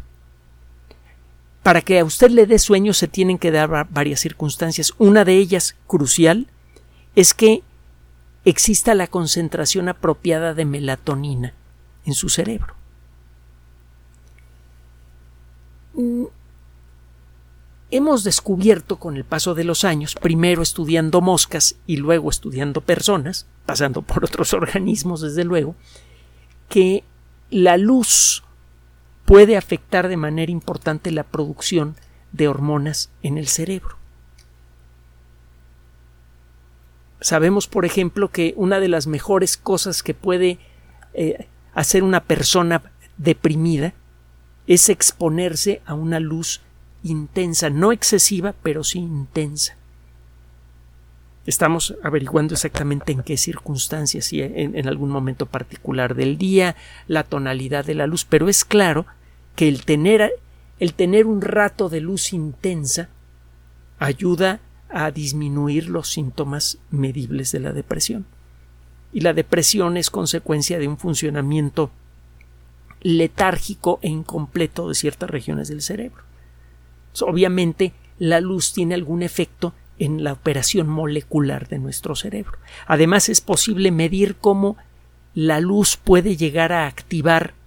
Para 1.63 1.83
que 1.83 1.99
a 1.99 2.05
usted 2.05 2.31
le 2.31 2.47
dé 2.47 2.59
sueño 2.59 2.95
se 2.95 3.09
tienen 3.09 3.39
que 3.39 3.51
dar 3.51 3.89
varias 3.91 4.21
circunstancias. 4.21 4.95
Una 4.99 5.25
de 5.25 5.37
ellas, 5.37 5.77
crucial, 5.87 6.47
es 7.15 7.35
que 7.35 7.63
exista 8.45 8.95
la 8.95 9.07
concentración 9.07 9.89
apropiada 9.89 10.55
de 10.55 10.65
melatonina 10.65 11.55
en 12.05 12.15
su 12.15 12.29
cerebro. 12.29 12.75
Mm, 15.95 16.25
hemos 17.91 18.25
descubierto 18.25 18.97
con 18.97 19.17
el 19.17 19.25
paso 19.25 19.55
de 19.55 19.65
los 19.65 19.85
años, 19.85 20.15
primero 20.15 20.63
estudiando 20.63 21.21
moscas 21.21 21.77
y 21.87 21.97
luego 21.97 22.31
estudiando 22.31 22.81
personas, 22.81 23.47
pasando 23.67 24.03
por 24.03 24.25
otros 24.25 24.55
organismos 24.55 25.21
desde 25.21 25.45
luego, 25.45 25.75
que 26.69 27.05
la 27.51 27.77
luz 27.77 28.45
puede 29.31 29.57
afectar 29.57 30.09
de 30.09 30.17
manera 30.17 30.51
importante 30.51 31.13
la 31.13 31.23
producción 31.23 31.95
de 32.33 32.49
hormonas 32.49 33.13
en 33.23 33.39
el 33.39 33.47
cerebro. 33.47 33.97
Sabemos, 37.21 37.69
por 37.69 37.85
ejemplo, 37.85 38.33
que 38.33 38.55
una 38.57 38.81
de 38.81 38.89
las 38.89 39.07
mejores 39.07 39.57
cosas 39.57 40.03
que 40.03 40.15
puede 40.15 40.59
eh, 41.15 41.47
hacer 41.75 42.03
una 42.03 42.25
persona 42.25 42.83
deprimida 43.19 43.95
es 44.67 44.89
exponerse 44.89 45.81
a 45.87 45.95
una 45.95 46.19
luz 46.19 46.61
intensa, 47.05 47.71
no 47.71 47.93
excesiva, 47.93 48.57
pero 48.65 48.83
sí 48.83 48.99
intensa. 48.99 49.77
Estamos 51.47 51.95
averiguando 52.03 52.55
exactamente 52.55 53.13
en 53.13 53.23
qué 53.23 53.37
circunstancias, 53.37 54.25
si 54.25 54.43
en, 54.43 54.75
en, 54.75 54.89
algún 54.89 55.11
momento 55.11 55.47
particular 55.47 56.17
del 56.17 56.37
día, 56.37 56.75
la 57.07 57.23
tonalidad 57.23 57.85
de 57.85 57.95
la 57.95 58.09
luz, 58.09 58.25
pero 58.25 58.49
es 58.49 58.65
claro 58.65 59.07
que 59.61 59.69
el 59.69 59.85
tener, 59.85 60.41
el 60.79 60.95
tener 60.95 61.27
un 61.27 61.43
rato 61.43 61.91
de 61.91 62.01
luz 62.01 62.33
intensa 62.33 63.11
ayuda 63.99 64.61
a 64.89 65.11
disminuir 65.11 65.91
los 65.91 66.09
síntomas 66.09 66.79
medibles 66.91 67.53
de 67.53 67.61
la 67.61 67.75
depresión. 67.75 68.25
Y 69.13 69.21
la 69.21 69.35
depresión 69.35 69.99
es 69.99 70.09
consecuencia 70.09 70.79
de 70.79 70.89
un 70.89 70.97
funcionamiento 70.97 71.91
letárgico 73.03 73.99
e 74.01 74.09
incompleto 74.09 74.89
de 74.89 74.95
ciertas 74.95 75.29
regiones 75.29 75.69
del 75.69 75.83
cerebro. 75.83 76.23
Obviamente, 77.21 77.93
la 78.19 78.41
luz 78.41 78.73
tiene 78.73 78.95
algún 78.95 79.23
efecto 79.23 79.75
en 79.99 80.25
la 80.25 80.33
operación 80.33 80.89
molecular 80.89 81.69
de 81.69 81.81
nuestro 81.81 82.17
cerebro. 82.17 82.57
Además, 82.87 83.29
es 83.29 83.43
posible 83.43 83.91
medir 83.91 84.37
cómo 84.37 84.79
la 85.35 85.61
luz 85.61 85.99
puede 85.99 86.39
llegar 86.39 86.73
a 86.73 86.87
activar 86.87 87.60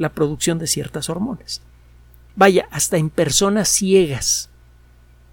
la 0.00 0.08
producción 0.08 0.58
de 0.58 0.66
ciertas 0.66 1.10
hormonas. 1.10 1.60
Vaya, 2.34 2.66
hasta 2.70 2.96
en 2.96 3.10
personas 3.10 3.68
ciegas, 3.68 4.48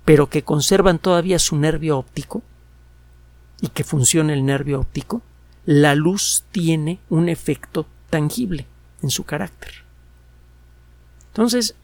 pero 0.03 0.29
que 0.29 0.43
conservan 0.43 0.99
todavía 0.99 1.39
su 1.39 1.55
nervio 1.55 1.97
óptico 1.97 2.43
y 3.61 3.69
que 3.69 3.85
funciona 3.85 4.33
el 4.33 4.45
nervio 4.45 4.81
óptico, 4.81 5.21
la 5.65 5.95
luz 5.95 6.43
tiene 6.51 6.99
un 7.09 7.29
efecto 7.29 7.85
tangible 8.09 8.67
en 9.01 9.09
su 9.09 9.23
carácter. 9.23 9.71
Entonces, 11.29 11.75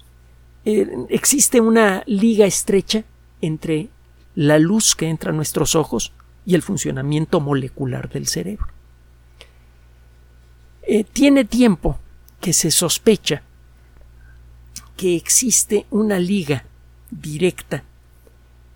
eh, 0.66 0.86
existe 1.08 1.62
una 1.62 2.04
liga 2.06 2.46
estrecha 2.46 3.06
entre 3.40 3.88
la 4.36 4.60
luz 4.60 4.94
que 4.94 5.08
entra 5.08 5.32
a 5.32 5.36
nuestros 5.36 5.76
ojos 5.76 6.12
y 6.46 6.56
el 6.56 6.62
funcionamiento 6.62 7.40
molecular 7.40 8.10
del 8.10 8.28
cerebro. 8.28 8.68
Eh, 10.82 11.06
tiene 11.06 11.46
tiempo 11.46 11.98
que 12.44 12.52
se 12.52 12.72
sospecha 12.72 13.42
que 14.98 15.16
existe 15.16 15.86
una 15.90 16.20
liga 16.20 16.66
directa 17.10 17.86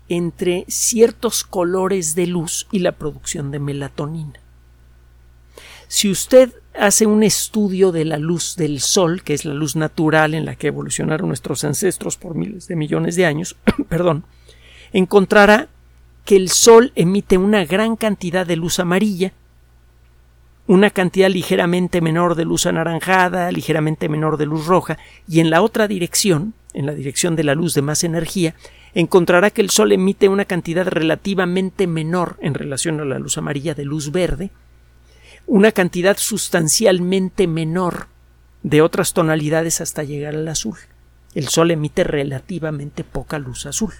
entre 0.08 0.64
ciertos 0.68 1.44
colores 1.44 2.14
de 2.14 2.28
luz 2.28 2.66
y 2.72 2.78
la 2.78 2.92
producción 2.92 3.50
de 3.50 3.58
melatonina. 3.58 4.40
Si 5.86 6.10
usted 6.10 6.54
hace 6.74 7.04
un 7.04 7.22
estudio 7.22 7.92
de 7.92 8.06
la 8.06 8.16
luz 8.16 8.56
del 8.56 8.80
sol, 8.80 9.22
que 9.22 9.34
es 9.34 9.44
la 9.44 9.52
luz 9.52 9.76
natural 9.76 10.32
en 10.32 10.46
la 10.46 10.56
que 10.56 10.68
evolucionaron 10.68 11.28
nuestros 11.28 11.62
ancestros 11.62 12.16
por 12.16 12.34
miles 12.34 12.68
de 12.68 12.76
millones 12.76 13.16
de 13.16 13.26
años, 13.26 13.54
perdón, 13.90 14.24
encontrará 14.94 15.68
que 16.24 16.36
el 16.36 16.48
sol 16.48 16.90
emite 16.94 17.36
una 17.36 17.66
gran 17.66 17.96
cantidad 17.96 18.46
de 18.46 18.56
luz 18.56 18.78
amarilla 18.78 19.34
una 20.68 20.90
cantidad 20.90 21.30
ligeramente 21.30 22.02
menor 22.02 22.34
de 22.34 22.44
luz 22.44 22.66
anaranjada, 22.66 23.50
ligeramente 23.50 24.10
menor 24.10 24.36
de 24.36 24.44
luz 24.44 24.66
roja, 24.66 24.98
y 25.26 25.40
en 25.40 25.48
la 25.48 25.62
otra 25.62 25.88
dirección, 25.88 26.52
en 26.74 26.84
la 26.84 26.92
dirección 26.92 27.36
de 27.36 27.44
la 27.44 27.54
luz 27.54 27.72
de 27.72 27.80
más 27.80 28.04
energía, 28.04 28.54
encontrará 28.92 29.48
que 29.50 29.62
el 29.62 29.70
Sol 29.70 29.92
emite 29.92 30.28
una 30.28 30.44
cantidad 30.44 30.86
relativamente 30.86 31.86
menor 31.86 32.36
en 32.40 32.52
relación 32.52 33.00
a 33.00 33.06
la 33.06 33.18
luz 33.18 33.38
amarilla 33.38 33.74
de 33.74 33.86
luz 33.86 34.12
verde, 34.12 34.50
una 35.46 35.72
cantidad 35.72 36.18
sustancialmente 36.18 37.46
menor 37.46 38.08
de 38.62 38.82
otras 38.82 39.14
tonalidades 39.14 39.80
hasta 39.80 40.04
llegar 40.04 40.34
al 40.34 40.48
azul. 40.48 40.76
El 41.34 41.48
Sol 41.48 41.70
emite 41.70 42.04
relativamente 42.04 43.04
poca 43.04 43.38
luz 43.38 43.64
azul. 43.64 43.94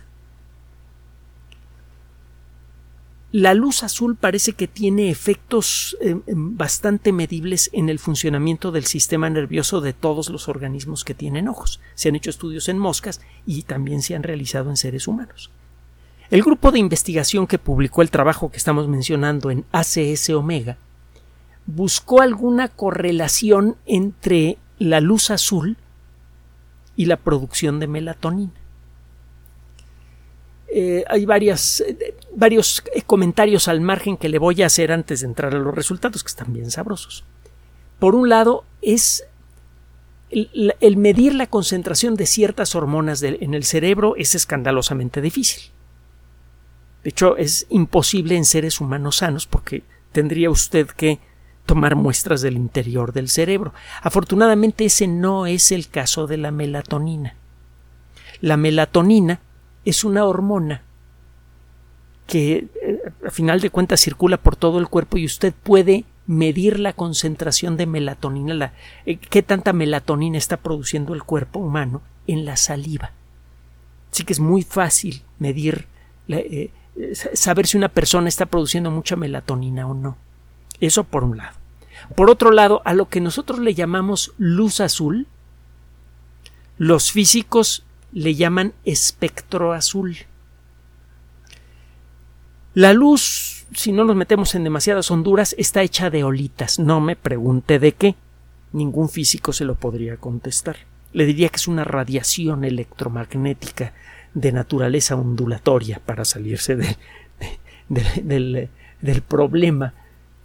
La 3.30 3.52
luz 3.52 3.82
azul 3.82 4.16
parece 4.16 4.54
que 4.54 4.66
tiene 4.66 5.10
efectos 5.10 5.98
eh, 6.00 6.16
em, 6.26 6.56
bastante 6.56 7.12
medibles 7.12 7.68
en 7.74 7.90
el 7.90 7.98
funcionamiento 7.98 8.72
del 8.72 8.86
sistema 8.86 9.28
nervioso 9.28 9.82
de 9.82 9.92
todos 9.92 10.30
los 10.30 10.48
organismos 10.48 11.04
que 11.04 11.12
tienen 11.12 11.46
ojos. 11.46 11.78
Se 11.94 12.08
han 12.08 12.16
hecho 12.16 12.30
estudios 12.30 12.70
en 12.70 12.78
moscas 12.78 13.20
y 13.44 13.62
también 13.64 14.00
se 14.00 14.14
han 14.14 14.22
realizado 14.22 14.70
en 14.70 14.78
seres 14.78 15.06
humanos. 15.06 15.50
El 16.30 16.42
grupo 16.42 16.72
de 16.72 16.78
investigación 16.78 17.46
que 17.46 17.58
publicó 17.58 18.00
el 18.00 18.10
trabajo 18.10 18.50
que 18.50 18.56
estamos 18.56 18.88
mencionando 18.88 19.50
en 19.50 19.64
ACS 19.72 20.30
Omega 20.30 20.78
buscó 21.66 22.22
alguna 22.22 22.68
correlación 22.68 23.76
entre 23.84 24.56
la 24.78 25.00
luz 25.00 25.30
azul 25.30 25.76
y 26.96 27.04
la 27.04 27.18
producción 27.18 27.78
de 27.78 27.88
melatonina. 27.88 28.52
Eh, 30.70 31.04
hay 31.09 31.24
varios 31.24 31.81
eh, 31.81 33.02
comentarios 33.07 33.68
al 33.68 33.81
margen 33.81 34.16
que 34.16 34.28
le 34.28 34.38
voy 34.38 34.62
a 34.62 34.66
hacer 34.66 34.92
antes 34.92 35.20
de 35.20 35.26
entrar 35.26 35.54
a 35.54 35.59
los 35.59 35.74
resultados, 35.74 36.22
que 36.22 36.28
están 36.28 36.52
bien 36.52 36.70
sabrosos. 36.70 37.24
Por 37.98 38.14
un 38.14 38.28
lado, 38.28 38.64
es 38.83 39.24
el, 40.31 40.96
medir 40.96 41.35
la 41.35 41.46
concentración 41.46 42.14
de 42.14 42.26
ciertas 42.26 42.74
hormonas 42.74 43.22
en 43.22 43.54
el 43.54 43.64
cerebro 43.64 44.14
es 44.16 44.35
escandalosamente 44.35 45.20
difícil. 45.20 45.70
De 47.02 47.11
hecho, 47.11 47.37
es 47.37 47.66
imposible 47.70 48.37
en 48.37 48.44
seres 48.44 48.81
humanos 48.81 49.16
sanos 49.16 49.46
porque 49.46 49.85
tendría 50.12 50.50
usted 50.50 50.87
que 50.88 51.18
tomar 51.64 51.96
muestras 51.96 52.42
del 52.42 52.57
interior 52.57 53.12
del 53.12 53.28
cerebro. 53.28 53.72
Afortunadamente 54.02 54.85
ese 54.85 55.07
no 55.07 55.46
es 55.46 55.72
el 55.72 55.88
caso 55.88 56.26
de 56.26 56.37
la 56.37 56.50
melatonina. 56.50 57.37
La 58.40 58.57
melatonina 58.57 59.40
es 59.88 60.05
una 60.05 60.27
hormona 60.27 60.83
que 62.27 62.68
eh, 62.83 63.01
a 63.27 63.31
final 63.31 63.61
de 63.61 63.70
cuentas 63.70 64.01
circula 64.01 64.37
por 64.37 64.55
todo 64.55 64.79
el 64.79 64.88
cuerpo 64.88 65.16
y 65.16 65.24
usted 65.24 65.55
puede 65.55 66.05
medir 66.27 66.79
la 66.79 66.92
concentración 66.92 67.79
de 67.79 67.87
melatonina, 67.87 68.53
la, 68.53 68.72
eh, 69.07 69.16
qué 69.16 69.42
tanta 69.42 69.72
melatonina 69.72 70.37
está 70.37 70.59
produciendo 70.59 71.14
el 71.14 71.22
cuerpo 71.22 71.59
humano 71.59 72.03
en 72.27 72.44
la 72.44 72.59
saliva. 72.59 73.12
Así 74.12 74.24
que 74.24 74.35
es 74.35 74.40
muy 74.40 74.62
fácil 74.62 75.22
medir, 75.38 75.87
eh, 76.29 76.70
saber 77.33 77.66
si 77.66 77.79
una 77.79 77.88
persona 77.88 78.29
está 78.29 78.44
produciendo 78.44 78.90
mucha 78.90 79.16
melatonina 79.16 79.87
o 79.87 79.94
no. 79.94 80.18
Eso 80.81 81.05
por 81.05 81.24
un 81.24 81.38
lado. 81.38 81.57
Por 82.14 82.29
otro 82.29 82.51
lado, 82.51 82.83
a 82.85 82.92
lo 82.92 83.09
que 83.09 83.22
nosotros 83.22 83.59
le 83.59 83.72
llamamos 83.72 84.35
luz 84.37 84.81
azul, 84.81 85.27
los 86.77 87.11
físicos 87.11 87.85
le 88.12 88.34
llaman 88.34 88.72
espectro 88.84 89.72
azul. 89.72 90.16
La 92.74 92.92
luz, 92.92 93.66
si 93.74 93.92
no 93.92 94.04
nos 94.04 94.16
metemos 94.16 94.54
en 94.54 94.64
demasiadas 94.64 95.10
honduras, 95.10 95.54
está 95.58 95.82
hecha 95.82 96.10
de 96.10 96.24
olitas. 96.24 96.78
No 96.78 97.00
me 97.00 97.16
pregunte 97.16 97.78
de 97.78 97.92
qué. 97.92 98.14
Ningún 98.72 99.08
físico 99.08 99.52
se 99.52 99.64
lo 99.64 99.74
podría 99.74 100.16
contestar. 100.16 100.76
Le 101.12 101.26
diría 101.26 101.48
que 101.48 101.56
es 101.56 101.68
una 101.68 101.84
radiación 101.84 102.64
electromagnética 102.64 103.94
de 104.34 104.52
naturaleza 104.52 105.16
ondulatoria 105.16 106.00
para 106.04 106.24
salirse 106.24 106.76
del, 107.88 108.68
problema 109.26 109.94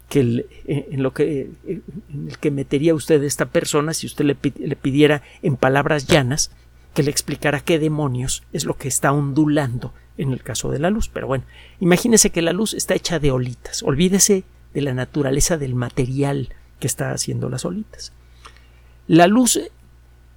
que 0.10 0.46
en, 0.66 1.04
lo 1.04 1.14
que, 1.14 1.50
en 1.68 1.84
el 2.30 2.38
que 2.38 2.52
metería 2.52 2.96
usted 2.96 3.22
a 3.22 3.26
esta 3.26 3.48
persona 3.48 3.94
si 3.94 4.08
usted 4.08 4.26
le, 4.26 4.38
le 4.60 4.76
pidiera 4.76 5.22
en 5.42 5.58
palabras 5.58 6.08
llanas 6.08 6.52
que 6.94 7.04
le 7.04 7.12
explicara 7.12 7.60
qué 7.60 7.80
demonios 7.80 8.44
es 8.54 8.66
lo 8.66 8.78
que 8.78 8.88
está 8.88 9.12
ondulando 9.12 9.94
en 10.18 10.32
el 10.32 10.44
caso 10.44 10.70
de 10.72 10.80
la 10.80 10.90
luz. 10.90 11.10
Pero 11.10 11.28
bueno, 11.28 11.44
imagínese 11.80 12.30
que 12.30 12.42
la 12.42 12.54
luz 12.54 12.74
está 12.74 12.94
hecha 12.94 13.20
de 13.20 13.32
olitas. 13.32 13.84
Olvídese 13.84 14.44
de 14.74 14.82
la 14.82 14.94
naturaleza 14.94 15.58
del 15.58 15.76
material 15.76 16.50
que 16.80 16.88
está 16.88 17.12
haciendo 17.12 17.50
las 17.50 17.66
olitas. 17.66 18.14
La 19.08 19.28
luz, 19.28 19.60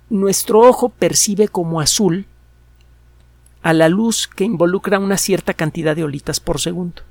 nuestro 0.08 0.60
ojo 0.60 0.88
percibe 0.88 1.48
como 1.48 1.80
azul 1.80 2.26
a 3.62 3.72
la 3.72 3.88
luz 3.88 4.28
que 4.28 4.44
involucra 4.44 4.98
una 4.98 5.18
cierta 5.18 5.52
cantidad 5.54 5.96
de 5.96 6.04
olitas 6.04 6.40
por 6.40 6.60
segundo. 6.60 7.02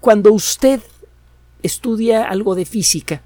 Cuando 0.00 0.32
usted 0.32 0.80
estudia 1.62 2.28
algo 2.28 2.54
de 2.54 2.64
física, 2.64 3.22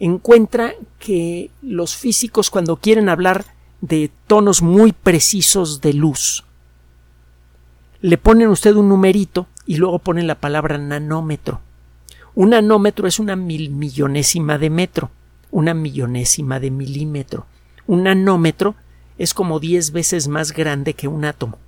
encuentra 0.00 0.74
que 0.98 1.50
los 1.62 1.96
físicos 1.96 2.50
cuando 2.50 2.76
quieren 2.76 3.08
hablar 3.08 3.44
de 3.80 4.10
tonos 4.26 4.62
muy 4.62 4.92
precisos 4.92 5.80
de 5.80 5.92
luz. 5.92 6.44
Le 8.00 8.18
ponen 8.18 8.48
usted 8.48 8.74
un 8.74 8.88
numerito 8.88 9.46
y 9.66 9.76
luego 9.76 9.98
ponen 9.98 10.26
la 10.26 10.36
palabra 10.36 10.78
nanómetro. 10.78 11.60
Un 12.34 12.50
nanómetro 12.50 13.08
es 13.08 13.18
una 13.18 13.34
mil 13.34 13.70
millonésima 13.70 14.58
de 14.58 14.70
metro, 14.70 15.10
una 15.50 15.74
millonésima 15.74 16.60
de 16.60 16.70
milímetro. 16.70 17.46
Un 17.86 18.04
nanómetro 18.04 18.76
es 19.18 19.34
como 19.34 19.58
diez 19.58 19.90
veces 19.90 20.28
más 20.28 20.52
grande 20.52 20.94
que 20.94 21.08
un 21.08 21.24
átomo. 21.24 21.58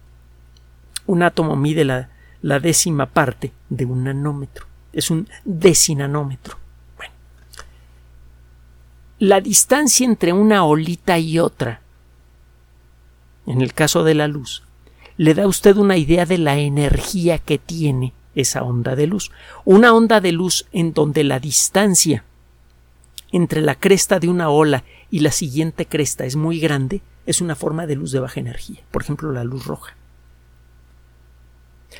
Un 1.07 1.25
átomo 1.25 1.57
mide 1.57 1.85
la, 1.85 2.11
la 2.43 2.61
décima 2.61 3.07
parte 3.07 3.53
de 3.69 3.85
un 3.85 4.05
nanómetro. 4.05 4.66
Es 4.93 5.11
un 5.11 5.29
decinanómetro. 5.45 6.60
La 9.22 9.42
distancia 9.42 10.06
entre 10.06 10.33
una 10.33 10.64
olita 10.64 11.18
y 11.18 11.38
otra, 11.38 11.83
en 13.44 13.61
el 13.61 13.74
caso 13.74 14.02
de 14.02 14.14
la 14.14 14.28
luz, 14.28 14.62
le 15.18 15.35
da 15.35 15.42
a 15.42 15.46
usted 15.46 15.76
una 15.76 15.98
idea 15.98 16.24
de 16.24 16.38
la 16.38 16.56
energía 16.56 17.37
que 17.37 17.59
tiene 17.59 18.14
esa 18.35 18.62
onda 18.62 18.96
de 18.96 19.06
luz. 19.06 19.30
Una 19.66 19.92
onda 19.92 20.22
de 20.22 20.33
luz 20.33 20.68
en 20.72 20.94
donde 20.94 21.22
la 21.22 21.38
distancia 21.38 22.24
entre 23.30 23.61
la 23.61 23.74
cresta 23.74 24.20
de 24.20 24.30
una 24.30 24.48
ola 24.48 24.85
y 25.11 25.20
la 25.20 25.33
siguiente 25.33 25.85
cresta 25.85 26.24
es 26.24 26.37
muy 26.37 26.59
grande, 26.59 27.02
es 27.26 27.42
una 27.42 27.56
forma 27.56 27.87
de 27.87 27.96
luz 27.96 28.12
de 28.12 28.20
baja 28.20 28.40
energía, 28.40 28.80
por 28.90 29.02
ejemplo 29.02 29.33
la 29.33 29.44
luz 29.44 29.66
roja. 29.66 29.96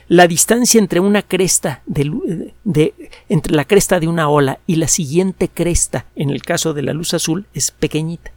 La 0.09 0.27
distancia 0.27 0.79
entre 0.79 1.01
una 1.01 1.23
cresta 1.23 1.83
de, 1.87 2.95
entre 3.29 3.55
la 3.55 3.65
cresta 3.65 4.01
de 4.01 4.09
una 4.09 4.29
ola 4.29 4.59
y 4.67 4.77
la 4.77 4.89
siguiente 4.89 5.49
cresta, 5.49 6.07
en 6.17 6.31
el 6.31 6.43
caso 6.43 6.75
de 6.75 6.83
la 6.83 6.93
luz 6.93 7.15
azul, 7.15 7.47
es 7.55 7.71
pequeñita. 7.71 8.33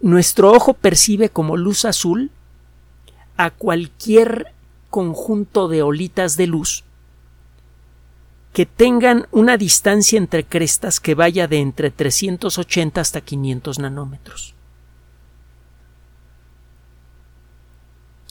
Nuestro 0.00 0.52
ojo 0.52 0.74
percibe 0.74 1.30
como 1.30 1.56
luz 1.56 1.84
azul 1.84 2.30
a 3.36 3.50
cualquier 3.50 4.52
conjunto 4.90 5.68
de 5.68 5.82
olitas 5.82 6.36
de 6.36 6.46
luz 6.46 6.84
que 8.54 8.66
tengan 8.66 9.26
una 9.32 9.56
distancia 9.56 10.16
entre 10.16 10.44
crestas 10.44 11.00
que 11.00 11.16
vaya 11.16 11.48
de 11.48 11.58
entre 11.58 11.90
380 11.90 13.00
hasta 13.00 13.20
500 13.20 13.80
nanómetros. 13.80 14.53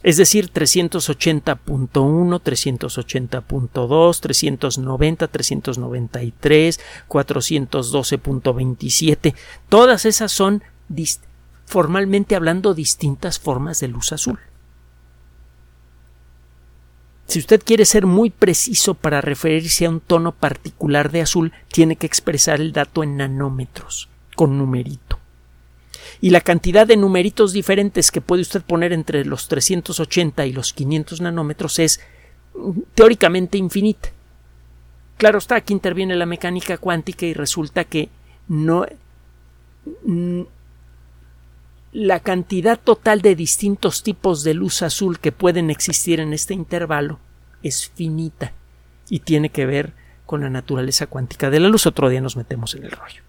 Es 0.04 0.18
decir, 0.18 0.52
380.1, 0.52 2.42
380.2, 2.44 4.20
390, 4.20 5.28
393, 5.28 6.80
412.27. 7.08 9.34
Todas 9.70 10.06
esas 10.06 10.34
son, 10.34 10.62
formalmente 11.66 12.36
hablando, 12.36 12.74
distintas 12.74 13.39
formas 13.39 13.80
de 13.80 13.88
luz 13.88 14.12
azul. 14.12 14.39
Si 17.26 17.39
usted 17.39 17.63
quiere 17.63 17.86
ser 17.86 18.06
muy 18.06 18.30
preciso 18.30 18.96
para 18.96 19.22
referirse 19.22 19.86
a 19.86 19.89
un 19.89 20.02
tono 20.02 20.34
particular 20.34 21.12
de 21.12 21.22
azul, 21.22 21.54
tiene 21.72 21.96
que 21.96 22.06
expresar 22.06 22.60
el 22.60 22.74
dato 22.74 23.04
en 23.04 23.16
nanómetros, 23.16 24.10
con 24.36 24.58
numerito. 24.58 25.23
Y 26.24 26.30
la 26.30 26.40
cantidad 26.40 26.88
de 26.88 26.96
numeritos 26.96 27.52
diferentes 27.52 28.10
que 28.10 28.22
puede 28.22 28.44
usted 28.44 28.62
poner 28.62 28.94
entre 28.94 29.26
los 29.26 29.50
380 29.50 30.46
y 30.46 30.54
los 30.54 30.72
500 30.72 31.20
nanómetros 31.20 31.80
es 31.80 32.00
mm, 32.56 32.80
teóricamente 32.96 33.58
infinita. 33.58 34.08
Claro 35.18 35.40
está, 35.40 35.56
aquí 35.56 35.74
interviene 35.74 36.16
la 36.16 36.26
mecánica 36.26 36.78
cuántica 36.78 37.26
y 37.26 37.34
resulta 37.34 37.84
que 37.84 38.08
no 38.48 38.86
mm, 40.06 40.44
la 41.92 42.22
cantidad 42.22 42.80
total 42.80 43.22
de 43.22 43.36
distintos 43.36 44.02
tipos 44.02 44.46
de 44.46 44.54
luz 44.54 44.82
azul 44.82 45.20
que 45.20 45.34
pueden 45.34 45.70
existir 45.70 46.22
en 46.22 46.32
este 46.32 46.54
intervalo 46.54 47.20
es 47.64 47.90
finita 47.90 48.54
y 49.10 49.20
tiene 49.20 49.50
que 49.50 49.66
ver 49.66 49.92
con 50.26 50.40
la 50.40 50.50
naturaleza 50.50 51.06
cuántica 51.06 51.50
de 51.50 51.60
la 51.60 51.68
luz. 51.68 51.86
Otro 51.86 52.08
día 52.08 52.22
nos 52.22 52.38
metemos 52.38 52.76
en 52.76 52.86
el 52.86 52.92
rollo. 52.92 53.24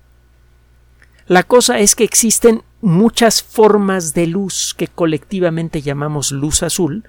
La 1.27 1.43
cosa 1.43 1.79
es 1.79 1.95
que 1.95 2.05
existen 2.05 2.63
muchas 2.85 3.43
formas 3.43 4.13
de 4.13 4.27
luz 4.27 4.75
que 4.77 4.89
colectivamente 4.89 5.81
llamamos 5.81 6.33
luz 6.33 6.63
azul 6.63 7.09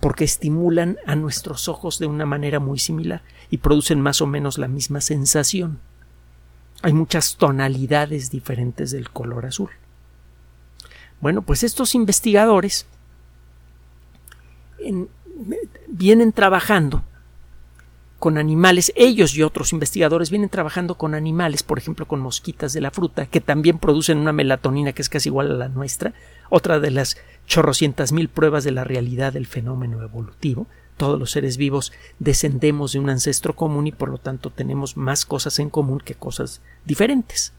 porque 0.00 0.24
estimulan 0.24 0.96
a 1.04 1.14
nuestros 1.14 1.68
ojos 1.68 1.98
de 1.98 2.06
una 2.06 2.24
manera 2.24 2.58
muy 2.58 2.78
similar 2.78 3.22
y 3.50 3.58
producen 3.58 4.00
más 4.00 4.22
o 4.22 4.26
menos 4.26 4.56
la 4.56 4.66
misma 4.66 5.02
sensación. 5.02 5.78
Hay 6.80 6.94
muchas 6.94 7.36
tonalidades 7.36 8.30
diferentes 8.30 8.92
del 8.92 9.10
color 9.10 9.44
azul. 9.44 9.68
Bueno, 11.20 11.42
pues 11.42 11.64
estos 11.64 11.94
investigadores 11.94 12.86
vienen 15.86 16.32
trabajando 16.32 17.04
con 18.20 18.36
animales, 18.36 18.92
ellos 18.96 19.34
y 19.34 19.42
otros 19.42 19.72
investigadores 19.72 20.30
vienen 20.30 20.50
trabajando 20.50 20.96
con 20.96 21.14
animales, 21.14 21.62
por 21.62 21.78
ejemplo 21.78 22.06
con 22.06 22.20
mosquitas 22.20 22.74
de 22.74 22.82
la 22.82 22.90
fruta, 22.90 23.24
que 23.24 23.40
también 23.40 23.78
producen 23.78 24.18
una 24.18 24.34
melatonina 24.34 24.92
que 24.92 25.00
es 25.00 25.08
casi 25.08 25.30
igual 25.30 25.50
a 25.50 25.54
la 25.54 25.68
nuestra, 25.68 26.12
otra 26.50 26.80
de 26.80 26.90
las 26.90 27.16
chorrocientas 27.46 28.12
mil 28.12 28.28
pruebas 28.28 28.62
de 28.62 28.72
la 28.72 28.84
realidad 28.84 29.32
del 29.32 29.46
fenómeno 29.46 30.02
evolutivo. 30.02 30.66
Todos 30.98 31.18
los 31.18 31.30
seres 31.30 31.56
vivos 31.56 31.92
descendemos 32.18 32.92
de 32.92 32.98
un 32.98 33.08
ancestro 33.08 33.56
común 33.56 33.86
y 33.86 33.92
por 33.92 34.10
lo 34.10 34.18
tanto 34.18 34.50
tenemos 34.50 34.98
más 34.98 35.24
cosas 35.24 35.58
en 35.58 35.70
común 35.70 35.98
que 36.04 36.14
cosas 36.14 36.60
diferentes. 36.84 37.54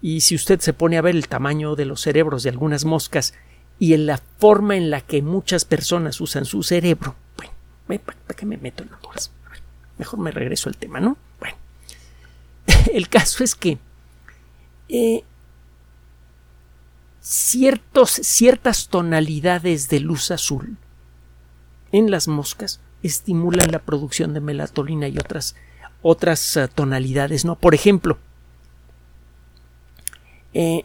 Y 0.00 0.20
si 0.20 0.36
usted 0.36 0.60
se 0.60 0.72
pone 0.72 0.98
a 0.98 1.02
ver 1.02 1.16
el 1.16 1.26
tamaño 1.26 1.74
de 1.74 1.84
los 1.84 2.00
cerebros 2.00 2.44
de 2.44 2.50
algunas 2.50 2.84
moscas 2.84 3.34
y 3.80 3.94
en 3.94 4.06
la 4.06 4.20
forma 4.38 4.76
en 4.76 4.90
la 4.90 5.00
que 5.00 5.20
muchas 5.20 5.64
personas 5.64 6.20
usan 6.20 6.44
su 6.44 6.62
cerebro, 6.62 7.16
¿para 7.98 8.18
qué 8.36 8.46
me 8.46 8.56
meto 8.56 8.82
en 8.82 8.92
alturas? 8.92 9.32
Mejor 9.98 10.20
me 10.20 10.30
regreso 10.30 10.68
al 10.68 10.76
tema, 10.76 11.00
¿no? 11.00 11.16
Bueno, 11.38 11.56
el 12.92 13.08
caso 13.08 13.44
es 13.44 13.54
que 13.54 13.78
eh, 14.88 15.24
ciertos, 17.20 18.10
ciertas 18.10 18.88
tonalidades 18.88 19.88
de 19.88 20.00
luz 20.00 20.30
azul 20.30 20.76
en 21.92 22.10
las 22.10 22.28
moscas 22.28 22.80
estimulan 23.02 23.70
la 23.70 23.80
producción 23.80 24.34
de 24.34 24.40
melatonina 24.40 25.08
y 25.08 25.18
otras, 25.18 25.56
otras 26.02 26.56
uh, 26.56 26.68
tonalidades, 26.68 27.44
¿no? 27.44 27.56
Por 27.56 27.74
ejemplo, 27.74 28.18
eh, 30.54 30.84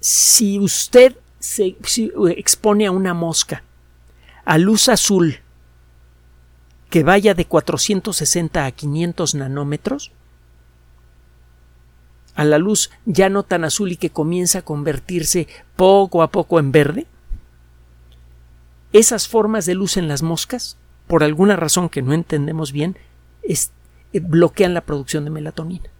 si 0.00 0.58
usted 0.58 1.16
se 1.38 1.76
expone 2.36 2.86
a 2.86 2.90
una 2.90 3.14
mosca 3.14 3.62
a 4.44 4.58
luz 4.58 4.88
azul 4.88 5.38
que 6.90 7.02
vaya 7.02 7.34
de 7.34 7.44
460 7.44 8.64
a 8.64 8.70
500 8.70 9.34
nanómetros, 9.34 10.12
a 12.34 12.44
la 12.44 12.58
luz 12.58 12.90
ya 13.04 13.28
no 13.28 13.42
tan 13.42 13.64
azul 13.64 13.92
y 13.92 13.96
que 13.96 14.10
comienza 14.10 14.60
a 14.60 14.64
convertirse 14.64 15.48
poco 15.76 16.22
a 16.22 16.30
poco 16.30 16.58
en 16.58 16.72
verde, 16.72 17.06
esas 18.92 19.28
formas 19.28 19.66
de 19.66 19.74
luz 19.74 19.96
en 19.96 20.08
las 20.08 20.22
moscas, 20.22 20.78
por 21.06 21.22
alguna 21.22 21.56
razón 21.56 21.88
que 21.88 22.00
no 22.00 22.12
entendemos 22.12 22.72
bien, 22.72 22.96
eh, 23.42 24.20
bloquean 24.20 24.72
la 24.72 24.82
producción 24.82 25.24
de 25.24 25.30
melatonina. 25.30 25.90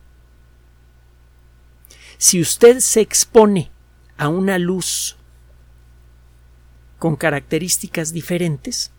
Si 2.16 2.40
usted 2.40 2.80
se 2.80 3.00
expone 3.00 3.70
a 4.16 4.28
una 4.28 4.58
luz 4.58 5.16
con 6.98 7.16
características 7.16 8.12
diferentes, 8.12 8.90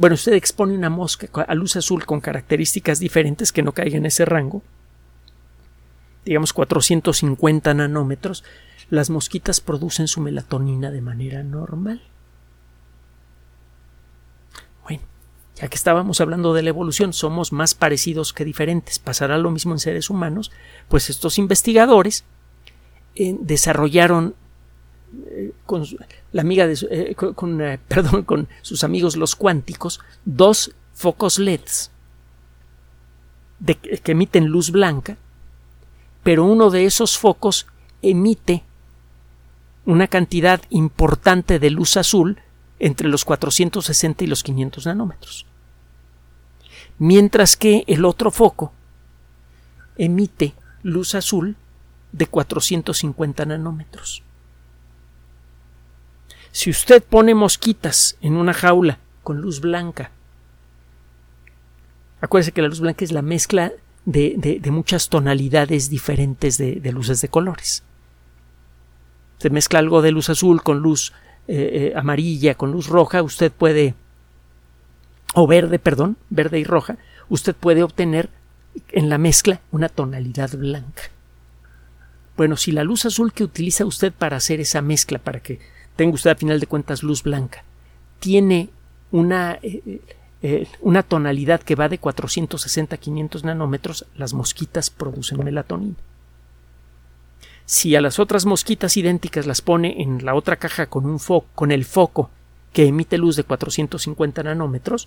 bueno, 0.00 0.14
usted 0.14 0.32
expone 0.32 0.74
una 0.74 0.88
mosca 0.88 1.28
a 1.42 1.54
luz 1.54 1.76
azul 1.76 2.06
con 2.06 2.22
características 2.22 3.00
diferentes 3.00 3.52
que 3.52 3.62
no 3.62 3.72
caiga 3.72 3.98
en 3.98 4.06
ese 4.06 4.24
rango, 4.24 4.62
digamos 6.24 6.54
450 6.54 7.74
nanómetros, 7.74 8.42
las 8.88 9.10
mosquitas 9.10 9.60
producen 9.60 10.08
su 10.08 10.22
melatonina 10.22 10.90
de 10.90 11.02
manera 11.02 11.42
normal. 11.42 12.00
ya 15.56 15.68
que 15.68 15.76
estábamos 15.76 16.22
hablando 16.22 16.54
de 16.54 16.62
la 16.62 16.70
evolución, 16.70 17.12
somos 17.12 17.52
más 17.52 17.74
parecidos 17.74 18.32
que 18.32 18.46
diferentes. 18.46 18.98
Pasará 18.98 19.36
lo 19.36 19.50
mismo 19.50 19.72
en 19.72 19.78
seres 19.78 20.08
humanos, 20.08 20.50
pues 20.88 21.10
estos 21.10 21.36
investigadores 21.36 22.24
eh, 23.14 23.36
desarrollaron 23.38 24.34
eh, 25.70 25.86
con 25.88 26.06
la 26.32 26.42
amiga 26.42 26.66
de, 26.66 26.78
eh, 26.90 27.14
con, 27.14 27.58
perdón, 27.88 28.22
con 28.24 28.48
sus 28.62 28.84
amigos 28.84 29.16
los 29.16 29.36
cuánticos 29.36 30.00
dos 30.24 30.72
focos 30.94 31.38
LEDs 31.38 31.90
que 34.02 34.12
emiten 34.12 34.46
luz 34.46 34.70
blanca, 34.70 35.18
pero 36.22 36.44
uno 36.44 36.70
de 36.70 36.86
esos 36.86 37.18
focos 37.18 37.66
emite 38.00 38.62
una 39.84 40.06
cantidad 40.06 40.62
importante 40.70 41.58
de 41.58 41.70
luz 41.70 41.98
azul 41.98 42.40
entre 42.78 43.08
los 43.08 43.26
460 43.26 44.24
y 44.24 44.26
los 44.26 44.42
500 44.42 44.86
nanómetros 44.86 45.46
mientras 47.00 47.56
que 47.56 47.82
el 47.86 48.04
otro 48.04 48.30
foco 48.30 48.72
emite 49.96 50.52
luz 50.82 51.14
azul 51.14 51.56
de 52.12 52.26
450 52.26 53.46
nanómetros. 53.46 54.22
Si 56.52 56.70
usted 56.70 57.02
pone 57.02 57.34
mosquitas 57.34 58.16
en 58.20 58.36
una 58.36 58.52
jaula 58.52 58.98
con 59.22 59.40
luz 59.40 59.60
blanca, 59.60 60.10
acuérdese 62.20 62.52
que 62.52 62.62
la 62.62 62.68
luz 62.68 62.80
blanca 62.80 63.04
es 63.04 63.12
la 63.12 63.22
mezcla 63.22 63.72
de, 64.04 64.60
muchas 64.70 65.08
tonalidades 65.08 65.90
diferentes 65.90 66.58
de, 66.58 66.92
luces 66.92 67.20
de 67.20 67.28
colores. 67.28 67.84
Se 69.38 69.50
mezcla 69.50 69.78
algo 69.78 70.02
de 70.02 70.12
luz 70.12 70.28
azul 70.28 70.62
con 70.62 70.80
luz 70.80 71.12
eh, 71.48 71.92
eh, 71.92 71.92
amarilla, 71.96 72.54
con 72.54 72.72
luz 72.72 72.88
roja, 72.88 73.22
usted 73.22 73.50
puede, 73.52 73.94
o 75.34 75.46
verde, 75.46 75.78
perdón, 75.78 76.16
verde 76.28 76.58
y 76.58 76.64
roja, 76.64 76.98
usted 77.28 77.54
puede 77.54 77.82
obtener 77.82 78.28
en 78.90 79.08
la 79.08 79.18
mezcla 79.18 79.60
una 79.70 79.88
tonalidad 79.88 80.50
blanca. 80.56 81.02
Bueno, 82.36 82.56
si 82.56 82.72
la 82.72 82.84
luz 82.84 83.04
azul 83.06 83.32
que 83.32 83.44
utiliza 83.44 83.84
usted 83.84 84.12
para 84.12 84.36
hacer 84.36 84.60
esa 84.60 84.82
mezcla, 84.82 85.18
para 85.18 85.40
que 85.40 85.60
tenga 86.00 86.14
usted 86.14 86.30
a 86.30 86.34
final 86.34 86.58
de 86.58 86.66
cuentas 86.66 87.02
luz 87.02 87.22
blanca, 87.22 87.62
tiene 88.20 88.70
una, 89.12 89.58
eh, 89.60 90.00
eh, 90.40 90.66
una 90.80 91.02
tonalidad 91.02 91.60
que 91.60 91.74
va 91.74 91.90
de 91.90 91.98
460 91.98 92.94
a 92.94 92.98
500 92.98 93.44
nanómetros, 93.44 94.06
las 94.16 94.32
mosquitas 94.32 94.88
producen 94.88 95.44
melatonina. 95.44 95.96
Si 97.66 97.96
a 97.96 98.00
las 98.00 98.18
otras 98.18 98.46
mosquitas 98.46 98.96
idénticas 98.96 99.44
las 99.44 99.60
pone 99.60 100.00
en 100.00 100.24
la 100.24 100.34
otra 100.34 100.56
caja 100.56 100.86
con, 100.86 101.04
un 101.04 101.20
foco, 101.20 101.48
con 101.54 101.70
el 101.70 101.84
foco 101.84 102.30
que 102.72 102.86
emite 102.86 103.18
luz 103.18 103.36
de 103.36 103.44
450 103.44 104.42
nanómetros, 104.44 105.06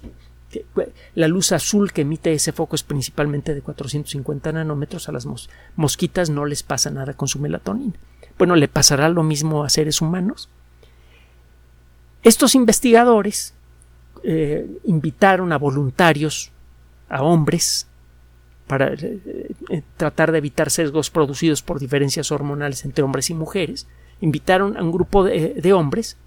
la 1.16 1.28
luz 1.28 1.54
azul 1.54 1.92
que 1.92 2.02
emite 2.02 2.34
ese 2.34 2.52
foco 2.52 2.76
es 2.76 2.84
principalmente 2.84 3.56
de 3.56 3.64
450 3.64 4.52
nanómetros. 4.52 5.10
A 5.10 5.12
las 5.12 5.28
mosquitas 5.76 6.30
no 6.30 6.46
les 6.46 6.62
pasa 6.62 6.92
nada 6.92 7.16
con 7.16 7.28
su 7.28 7.40
melatonina. 7.40 7.96
Bueno, 8.38 8.56
le 8.56 8.68
pasará 8.68 9.10
lo 9.10 9.24
mismo 9.24 9.64
a 9.64 9.70
seres 9.70 10.00
humanos. 10.00 10.50
Estos 12.24 12.56
investigadores 12.56 13.54
eh, 14.24 14.66
invitaron 14.86 15.52
a 15.52 15.58
voluntarios, 15.58 16.52
a 17.10 17.22
hombres, 17.22 17.88
para 18.68 18.94
eh, 18.94 19.52
eh, 19.70 19.82
tratar 19.98 20.32
de 20.32 20.38
evitar 20.38 20.72
sesgos 20.72 21.10
producidos 21.10 21.62
por 21.62 21.80
diferencias 21.80 22.32
hormonales 22.32 22.86
entre 22.86 23.04
hombres 23.04 23.30
y 23.30 23.34
mujeres. 23.34 23.88
Invitaron 24.22 24.78
a 24.78 24.84
un 24.84 24.92
grupo 24.92 25.26
de 25.26 25.74
hombres 25.74 26.18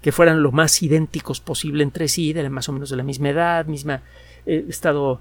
que 0.00 0.10
fueran 0.10 0.42
lo 0.42 0.52
más 0.52 0.82
idénticos 0.82 1.40
posible 1.40 1.82
entre 1.82 2.08
sí, 2.08 2.32
de 2.32 2.48
más 2.48 2.68
o 2.68 2.72
menos 2.72 2.90
de 2.90 2.96
la 2.96 3.02
misma 3.02 3.28
edad, 3.28 3.66
mismo 3.66 3.98
eh, 4.46 4.64
estado 4.68 5.20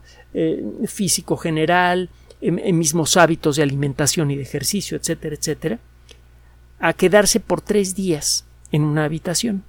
físico 0.88 1.38
general, 1.38 2.10
en, 2.42 2.78
mismos 2.78 3.18
hábitos 3.18 3.58
de 3.58 3.64
alimentación 3.64 4.32
y 4.32 4.36
de 4.36 4.42
ejercicio, 4.42 4.98
etcétera, 4.98 5.36
etcétera, 5.36 5.80
a 6.80 6.94
quedarse 6.94 7.40
por 7.40 7.62
tres 7.62 7.96
días 7.96 8.46
en 8.72 8.84
una 8.84 9.06
habitación. 9.06 9.64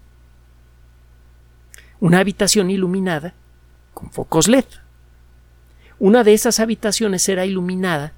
Una 2.02 2.18
habitación 2.18 2.68
iluminada 2.68 3.32
con 3.94 4.10
focos 4.10 4.48
LED. 4.48 4.64
Una 6.00 6.24
de 6.24 6.34
esas 6.34 6.58
habitaciones 6.58 7.22
será 7.22 7.46
iluminada 7.46 8.12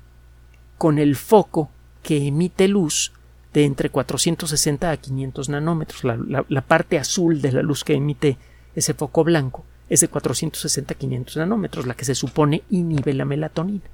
con 0.78 0.98
el 0.98 1.16
foco 1.16 1.68
que 2.02 2.28
emite 2.28 2.66
luz 2.66 3.12
de 3.52 3.66
entre 3.66 3.90
460 3.90 4.90
a 4.90 4.96
500 4.96 5.50
nanómetros. 5.50 6.02
La, 6.02 6.62
parte 6.62 6.98
azul 6.98 7.42
de 7.42 7.52
la 7.52 7.60
luz 7.60 7.84
que 7.84 7.92
emite 7.92 8.38
ese 8.74 8.94
foco 8.94 9.22
blanco 9.22 9.66
es 9.90 10.00
de 10.00 10.08
460 10.08 10.94
a 10.94 10.96
500 10.96 11.36
nanómetros, 11.36 11.86
la 11.86 11.92
que 11.92 12.06
se 12.06 12.14
supone 12.14 12.62
inhibe 12.70 13.12
la 13.12 13.26
melatonina. 13.26 13.84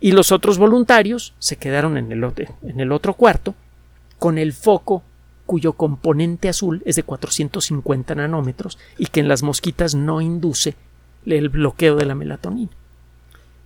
Y 0.00 0.10
los 0.10 0.32
otros 0.32 0.58
voluntarios 0.58 1.32
se 1.38 1.54
quedaron 1.54 1.96
en 1.96 2.10
el 2.10 2.90
otro 2.92 3.14
cuarto 3.14 3.54
con 4.18 4.36
el 4.36 4.52
foco 4.52 5.04
cuyo 5.50 5.72
componente 5.72 6.48
azul 6.48 6.80
es 6.84 6.94
de 6.94 7.02
450 7.02 8.14
nanómetros 8.14 8.78
y 8.98 9.06
que 9.06 9.18
en 9.18 9.26
las 9.26 9.42
mosquitas 9.42 9.96
no 9.96 10.20
induce 10.20 10.76
el 11.26 11.48
bloqueo 11.48 11.96
de 11.96 12.06
la 12.06 12.14
melatonina. 12.14 12.70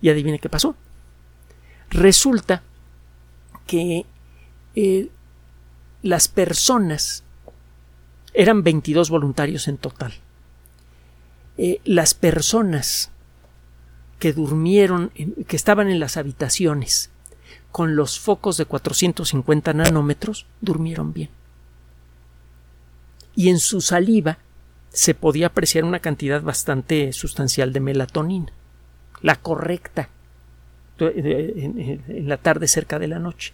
Y 0.01 0.09
adivine 0.09 0.39
qué 0.39 0.49
pasó. 0.49 0.75
Resulta 1.91 2.63
que 3.67 4.07
eh, 4.73 5.09
las 6.01 6.27
personas 6.27 7.23
eran 8.33 8.63
22 8.63 9.11
voluntarios 9.11 9.67
en 9.67 9.77
total. 9.77 10.15
Eh, 11.59 11.81
las 11.85 12.15
personas 12.15 13.11
que 14.17 14.33
durmieron, 14.33 15.11
que 15.47 15.55
estaban 15.55 15.91
en 15.91 15.99
las 15.99 16.17
habitaciones 16.17 17.11
con 17.71 17.95
los 17.95 18.19
focos 18.19 18.57
de 18.57 18.65
450 18.65 19.73
nanómetros, 19.73 20.47
durmieron 20.61 21.13
bien. 21.13 21.29
Y 23.35 23.49
en 23.49 23.59
su 23.59 23.81
saliva 23.81 24.37
se 24.89 25.13
podía 25.13 25.47
apreciar 25.47 25.83
una 25.83 25.99
cantidad 25.99 26.41
bastante 26.41 27.11
sustancial 27.13 27.73
de 27.73 27.79
melatonina, 27.81 28.51
la 29.21 29.35
correcta, 29.35 30.09
en 30.99 32.29
la 32.29 32.37
tarde 32.37 32.67
cerca 32.67 32.99
de 32.99 33.07
la 33.07 33.19
noche 33.19 33.53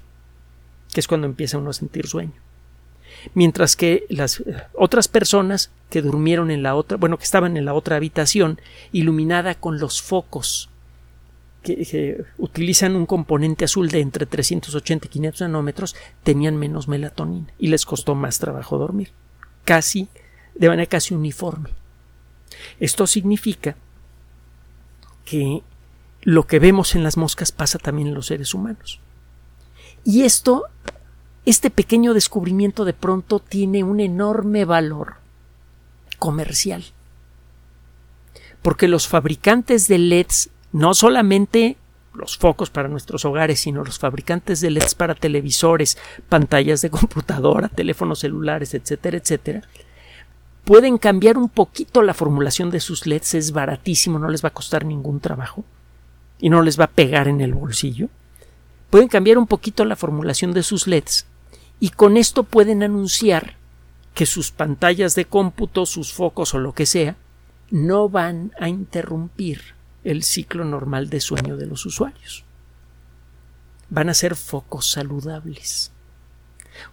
que 0.94 1.00
es 1.00 1.08
cuando 1.08 1.28
empieza 1.28 1.58
uno 1.58 1.70
a 1.70 1.74
sentir 1.74 2.08
sueño. 2.08 2.34
Mientras 3.34 3.76
que 3.76 4.06
las 4.10 4.40
eh, 4.42 4.56
otras 4.74 5.08
personas 5.08 5.72
que 5.90 6.02
durmieron 6.02 6.52
en 6.52 6.64
la 6.64 6.76
otra, 6.76 6.98
bueno, 6.98 7.18
que 7.18 7.24
estaban 7.24 7.58
en 7.58 7.66
la 7.66 7.74
otra 7.74 7.98
habitación, 7.98 8.60
iluminada 8.92 9.56
con 9.56 9.80
los 9.80 10.02
focos 10.02 10.70
que, 11.62 12.24
utilizan 12.38 12.96
un 12.96 13.06
componente 13.06 13.66
azul 13.66 13.90
de 13.90 14.00
entre 14.00 14.26
380 14.26 15.08
y 15.08 15.10
500 15.10 15.42
nanómetros, 15.42 15.96
tenían 16.24 16.58
menos 16.58 16.88
melatonina 16.88 17.54
y 17.60 17.68
les 17.68 17.86
costó 17.86 18.16
más 18.16 18.40
trabajo 18.40 18.78
dormir. 18.78 19.12
Casi, 19.66 20.08
de 20.56 20.70
manera 20.70 20.90
casi 20.90 21.14
uniforme. 21.14 21.70
Esto 22.80 23.08
significa 23.08 23.76
que 25.26 25.64
lo 26.22 26.46
que 26.46 26.60
vemos 26.60 26.96
en 26.96 27.04
las 27.04 27.18
moscas 27.18 27.52
pasa 27.52 27.80
también 27.80 28.10
en 28.10 28.14
los 28.14 28.28
seres 28.28 28.54
humanos. 28.54 29.00
Y 30.04 30.24
esto, 30.24 30.66
este 31.46 31.70
pequeño 31.70 32.14
descubrimiento 32.14 32.86
de 32.86 32.94
pronto 32.94 33.40
tiene 33.40 33.84
un 33.84 34.00
enorme 34.00 34.66
valor 34.66 35.16
comercial. 36.20 36.84
Porque 38.62 38.88
los 38.88 39.08
fabricantes 39.08 39.88
de 39.88 39.98
LEDs, 39.98 40.50
no 40.72 40.94
solamente 40.94 41.78
los 42.14 42.38
focos 42.38 42.70
para 42.70 42.90
nuestros 42.90 43.26
hogares, 43.26 43.62
sino 43.62 43.84
los 43.84 44.00
fabricantes 44.00 44.62
de 44.62 44.70
LEDs 44.70 44.96
para 44.96 45.16
televisores, 45.16 45.98
pantallas 46.30 46.82
de 46.82 46.90
computadora, 46.92 47.70
teléfonos 47.70 48.20
celulares, 48.20 48.74
etcétera, 48.74 49.18
etcétera, 49.18 49.62
pueden 50.66 50.98
cambiar 50.98 51.38
un 51.38 51.50
poquito 51.50 52.02
la 52.02 52.14
formulación 52.14 52.70
de 52.70 52.80
sus 52.80 53.08
LEDs, 53.08 53.34
es 53.36 53.52
baratísimo, 53.52 54.20
no 54.20 54.30
les 54.30 54.44
va 54.44 54.50
a 54.50 54.54
costar 54.54 54.86
ningún 54.86 55.20
trabajo 55.20 55.64
y 56.40 56.50
no 56.50 56.62
les 56.62 56.80
va 56.80 56.86
a 56.86 56.92
pegar 56.92 57.28
en 57.28 57.42
el 57.42 57.54
bolsillo. 57.54 58.10
Pueden 58.90 59.08
cambiar 59.08 59.38
un 59.38 59.48
poquito 59.48 59.86
la 59.86 59.96
formulación 59.96 60.54
de 60.54 60.64
sus 60.64 60.88
LEDs 60.88 61.26
y 61.80 61.90
con 61.90 62.18
esto 62.18 62.44
pueden 62.44 62.84
anunciar 62.84 63.56
que 64.14 64.26
sus 64.26 64.52
pantallas 64.52 65.16
de 65.16 65.26
cómputo, 65.26 65.86
sus 65.86 66.14
focos 66.14 66.54
o 66.54 66.60
lo 66.60 66.74
que 66.74 66.86
sea, 66.86 67.16
no 67.70 68.10
van 68.10 68.52
a 68.60 68.68
interrumpir 68.68 69.81
el 70.04 70.24
ciclo 70.24 70.66
normal 70.66 71.10
de 71.10 71.22
sueño 71.22 71.58
de 71.58 71.66
los 71.66 71.86
usuarios. 71.86 72.44
Van 73.90 74.10
a 74.10 74.14
ser 74.14 74.36
focos 74.36 74.90
saludables. 74.90 75.92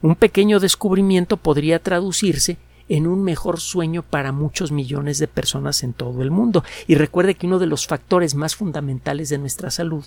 Un 0.02 0.16
pequeño 0.16 0.60
descubrimiento 0.60 1.36
podría 1.36 1.82
traducirse 1.82 2.58
en 2.88 3.06
un 3.06 3.22
mejor 3.22 3.60
sueño 3.60 4.02
para 4.02 4.32
muchos 4.32 4.72
millones 4.72 5.18
de 5.18 5.28
personas 5.28 5.82
en 5.82 5.92
todo 5.92 6.22
el 6.22 6.30
mundo. 6.30 6.64
Y 6.86 6.96
recuerde 6.96 7.34
que 7.34 7.46
uno 7.46 7.58
de 7.58 7.66
los 7.66 7.86
factores 7.86 8.34
más 8.34 8.56
fundamentales 8.56 9.28
de 9.28 9.38
nuestra 9.38 9.70
salud 9.70 10.04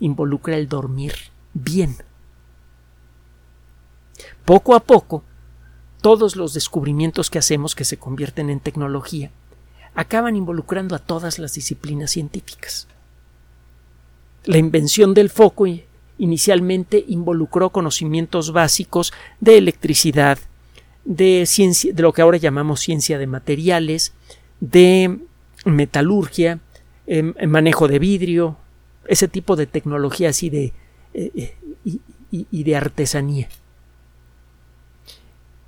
involucra 0.00 0.56
el 0.56 0.68
dormir 0.68 1.14
bien. 1.54 1.96
Poco 4.44 4.74
a 4.74 4.80
poco, 4.80 5.22
todos 6.00 6.34
los 6.34 6.54
descubrimientos 6.54 7.30
que 7.30 7.38
hacemos 7.38 7.74
que 7.74 7.84
se 7.84 7.98
convierten 7.98 8.50
en 8.50 8.60
tecnología 8.60 9.30
acaban 9.94 10.36
involucrando 10.36 10.94
a 10.94 10.98
todas 10.98 11.38
las 11.38 11.54
disciplinas 11.54 12.10
científicas. 12.12 12.88
La 14.44 14.58
invención 14.58 15.14
del 15.14 15.30
foco 15.30 15.66
inicialmente 16.18 17.04
involucró 17.08 17.70
conocimientos 17.70 18.52
básicos 18.52 19.12
de 19.40 19.58
electricidad, 19.58 20.38
de, 21.04 21.44
ciencia, 21.46 21.92
de 21.92 22.02
lo 22.02 22.12
que 22.12 22.22
ahora 22.22 22.38
llamamos 22.38 22.80
ciencia 22.80 23.18
de 23.18 23.26
materiales, 23.26 24.12
de 24.60 25.18
metalurgia, 25.64 26.60
em, 27.06 27.34
manejo 27.48 27.88
de 27.88 27.98
vidrio, 27.98 28.56
ese 29.06 29.28
tipo 29.28 29.56
de 29.56 29.66
tecnología 29.66 30.28
así 30.30 30.48
de 30.50 30.72
eh, 31.14 31.30
eh, 31.34 31.54
y, 32.30 32.64
de 32.64 32.76
artesanía. 32.76 33.48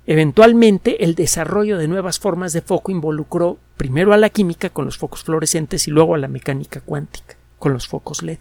Eventualmente, 0.07 1.03
el 1.03 1.15
desarrollo 1.15 1.77
de 1.77 1.87
nuevas 1.87 2.19
formas 2.19 2.53
de 2.53 2.61
foco 2.61 2.91
involucró 2.91 3.57
primero 3.75 4.13
a 4.13 4.17
la 4.17 4.29
química 4.29 4.69
con 4.69 4.85
los 4.85 4.97
focos 4.97 5.23
fluorescentes 5.23 5.87
y 5.87 5.91
luego 5.91 6.13
a 6.13 6.19
la 6.19 6.27
mecánica 6.27 6.81
cuántica 6.81 7.35
con 7.57 7.73
los 7.73 7.87
focos 7.87 8.21
LED. 8.21 8.37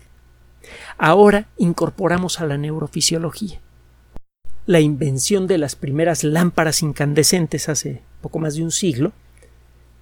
Ahora 0.99 1.49
incorporamos 1.57 2.41
a 2.41 2.47
la 2.47 2.59
neurofisiología. 2.59 3.61
La 4.67 4.81
invención 4.81 5.47
de 5.47 5.59
las 5.59 5.77
primeras 5.77 6.25
lámparas 6.25 6.83
incandescentes 6.83 7.69
hace 7.69 8.03
poco 8.21 8.39
más 8.39 8.57
de 8.57 8.63
un 8.63 8.71
siglo 8.71 9.13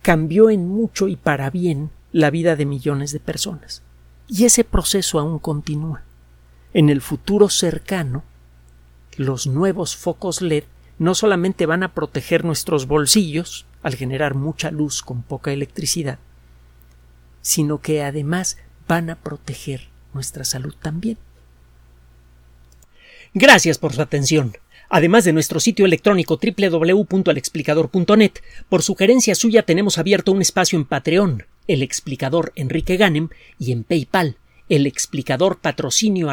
cambió 0.03 0.51
en 0.51 0.69
mucho 0.69 1.09
y 1.09 1.17
para 1.17 1.51
bien 1.51 1.91
la 2.13 2.31
vida 2.31 2.57
de 2.57 2.67
millones 2.67 3.13
de 3.13 3.21
personas. 3.21 3.83
Y 4.29 4.45
ese 4.45 4.65
proceso 4.65 5.19
aún 5.19 5.39
continúa. 5.39 6.03
En 6.75 6.91
el 6.91 7.01
futuro 7.01 7.49
cercano, 7.49 8.23
los 9.17 9.47
nuevos 9.47 9.97
focos 9.97 10.43
LED 10.43 10.65
no 10.99 11.15
solamente 11.15 11.67
van 11.67 11.83
a 11.83 11.95
proteger 11.95 12.45
nuestros 12.45 12.87
bolsillos 12.87 13.67
al 13.83 13.97
generar 13.97 14.35
mucha 14.35 14.71
luz 14.71 15.03
con 15.03 15.23
poca 15.23 15.53
electricidad, 15.53 16.19
sino 17.41 17.81
que 17.81 18.03
además 18.03 18.59
van 18.87 19.11
a 19.11 19.17
proteger 19.17 19.89
nuestra 20.15 20.45
salud 20.45 20.75
también. 20.81 21.19
Gracias 23.35 23.79
por 23.79 23.95
su 23.95 24.03
atención. 24.03 24.57
Además 24.95 25.25
de 25.25 25.33
nuestro 25.33 25.59
sitio 25.59 25.87
electrónico 25.87 26.39
www.alexplicador.net, 26.39 28.33
por 28.69 28.83
sugerencia 28.83 29.35
suya 29.35 29.63
tenemos 29.63 29.97
abierto 29.97 30.33
un 30.33 30.43
espacio 30.43 30.79
en 30.79 30.85
Patreon, 30.85 31.47
el 31.67 31.83
explicador 31.83 32.53
Enrique 32.57 32.99
Ganem, 32.99 33.31
y 33.59 33.73
en 33.73 33.85
PayPal, 33.85 34.37
el 34.69 34.87
explicador 34.87 35.59
patrocinio 35.61 36.29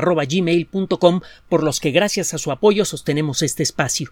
por 1.48 1.64
los 1.64 1.80
que 1.80 1.92
gracias 1.92 2.34
a 2.34 2.38
su 2.38 2.52
apoyo 2.52 2.84
sostenemos 2.84 3.44
este 3.44 3.64
espacio. 3.64 4.12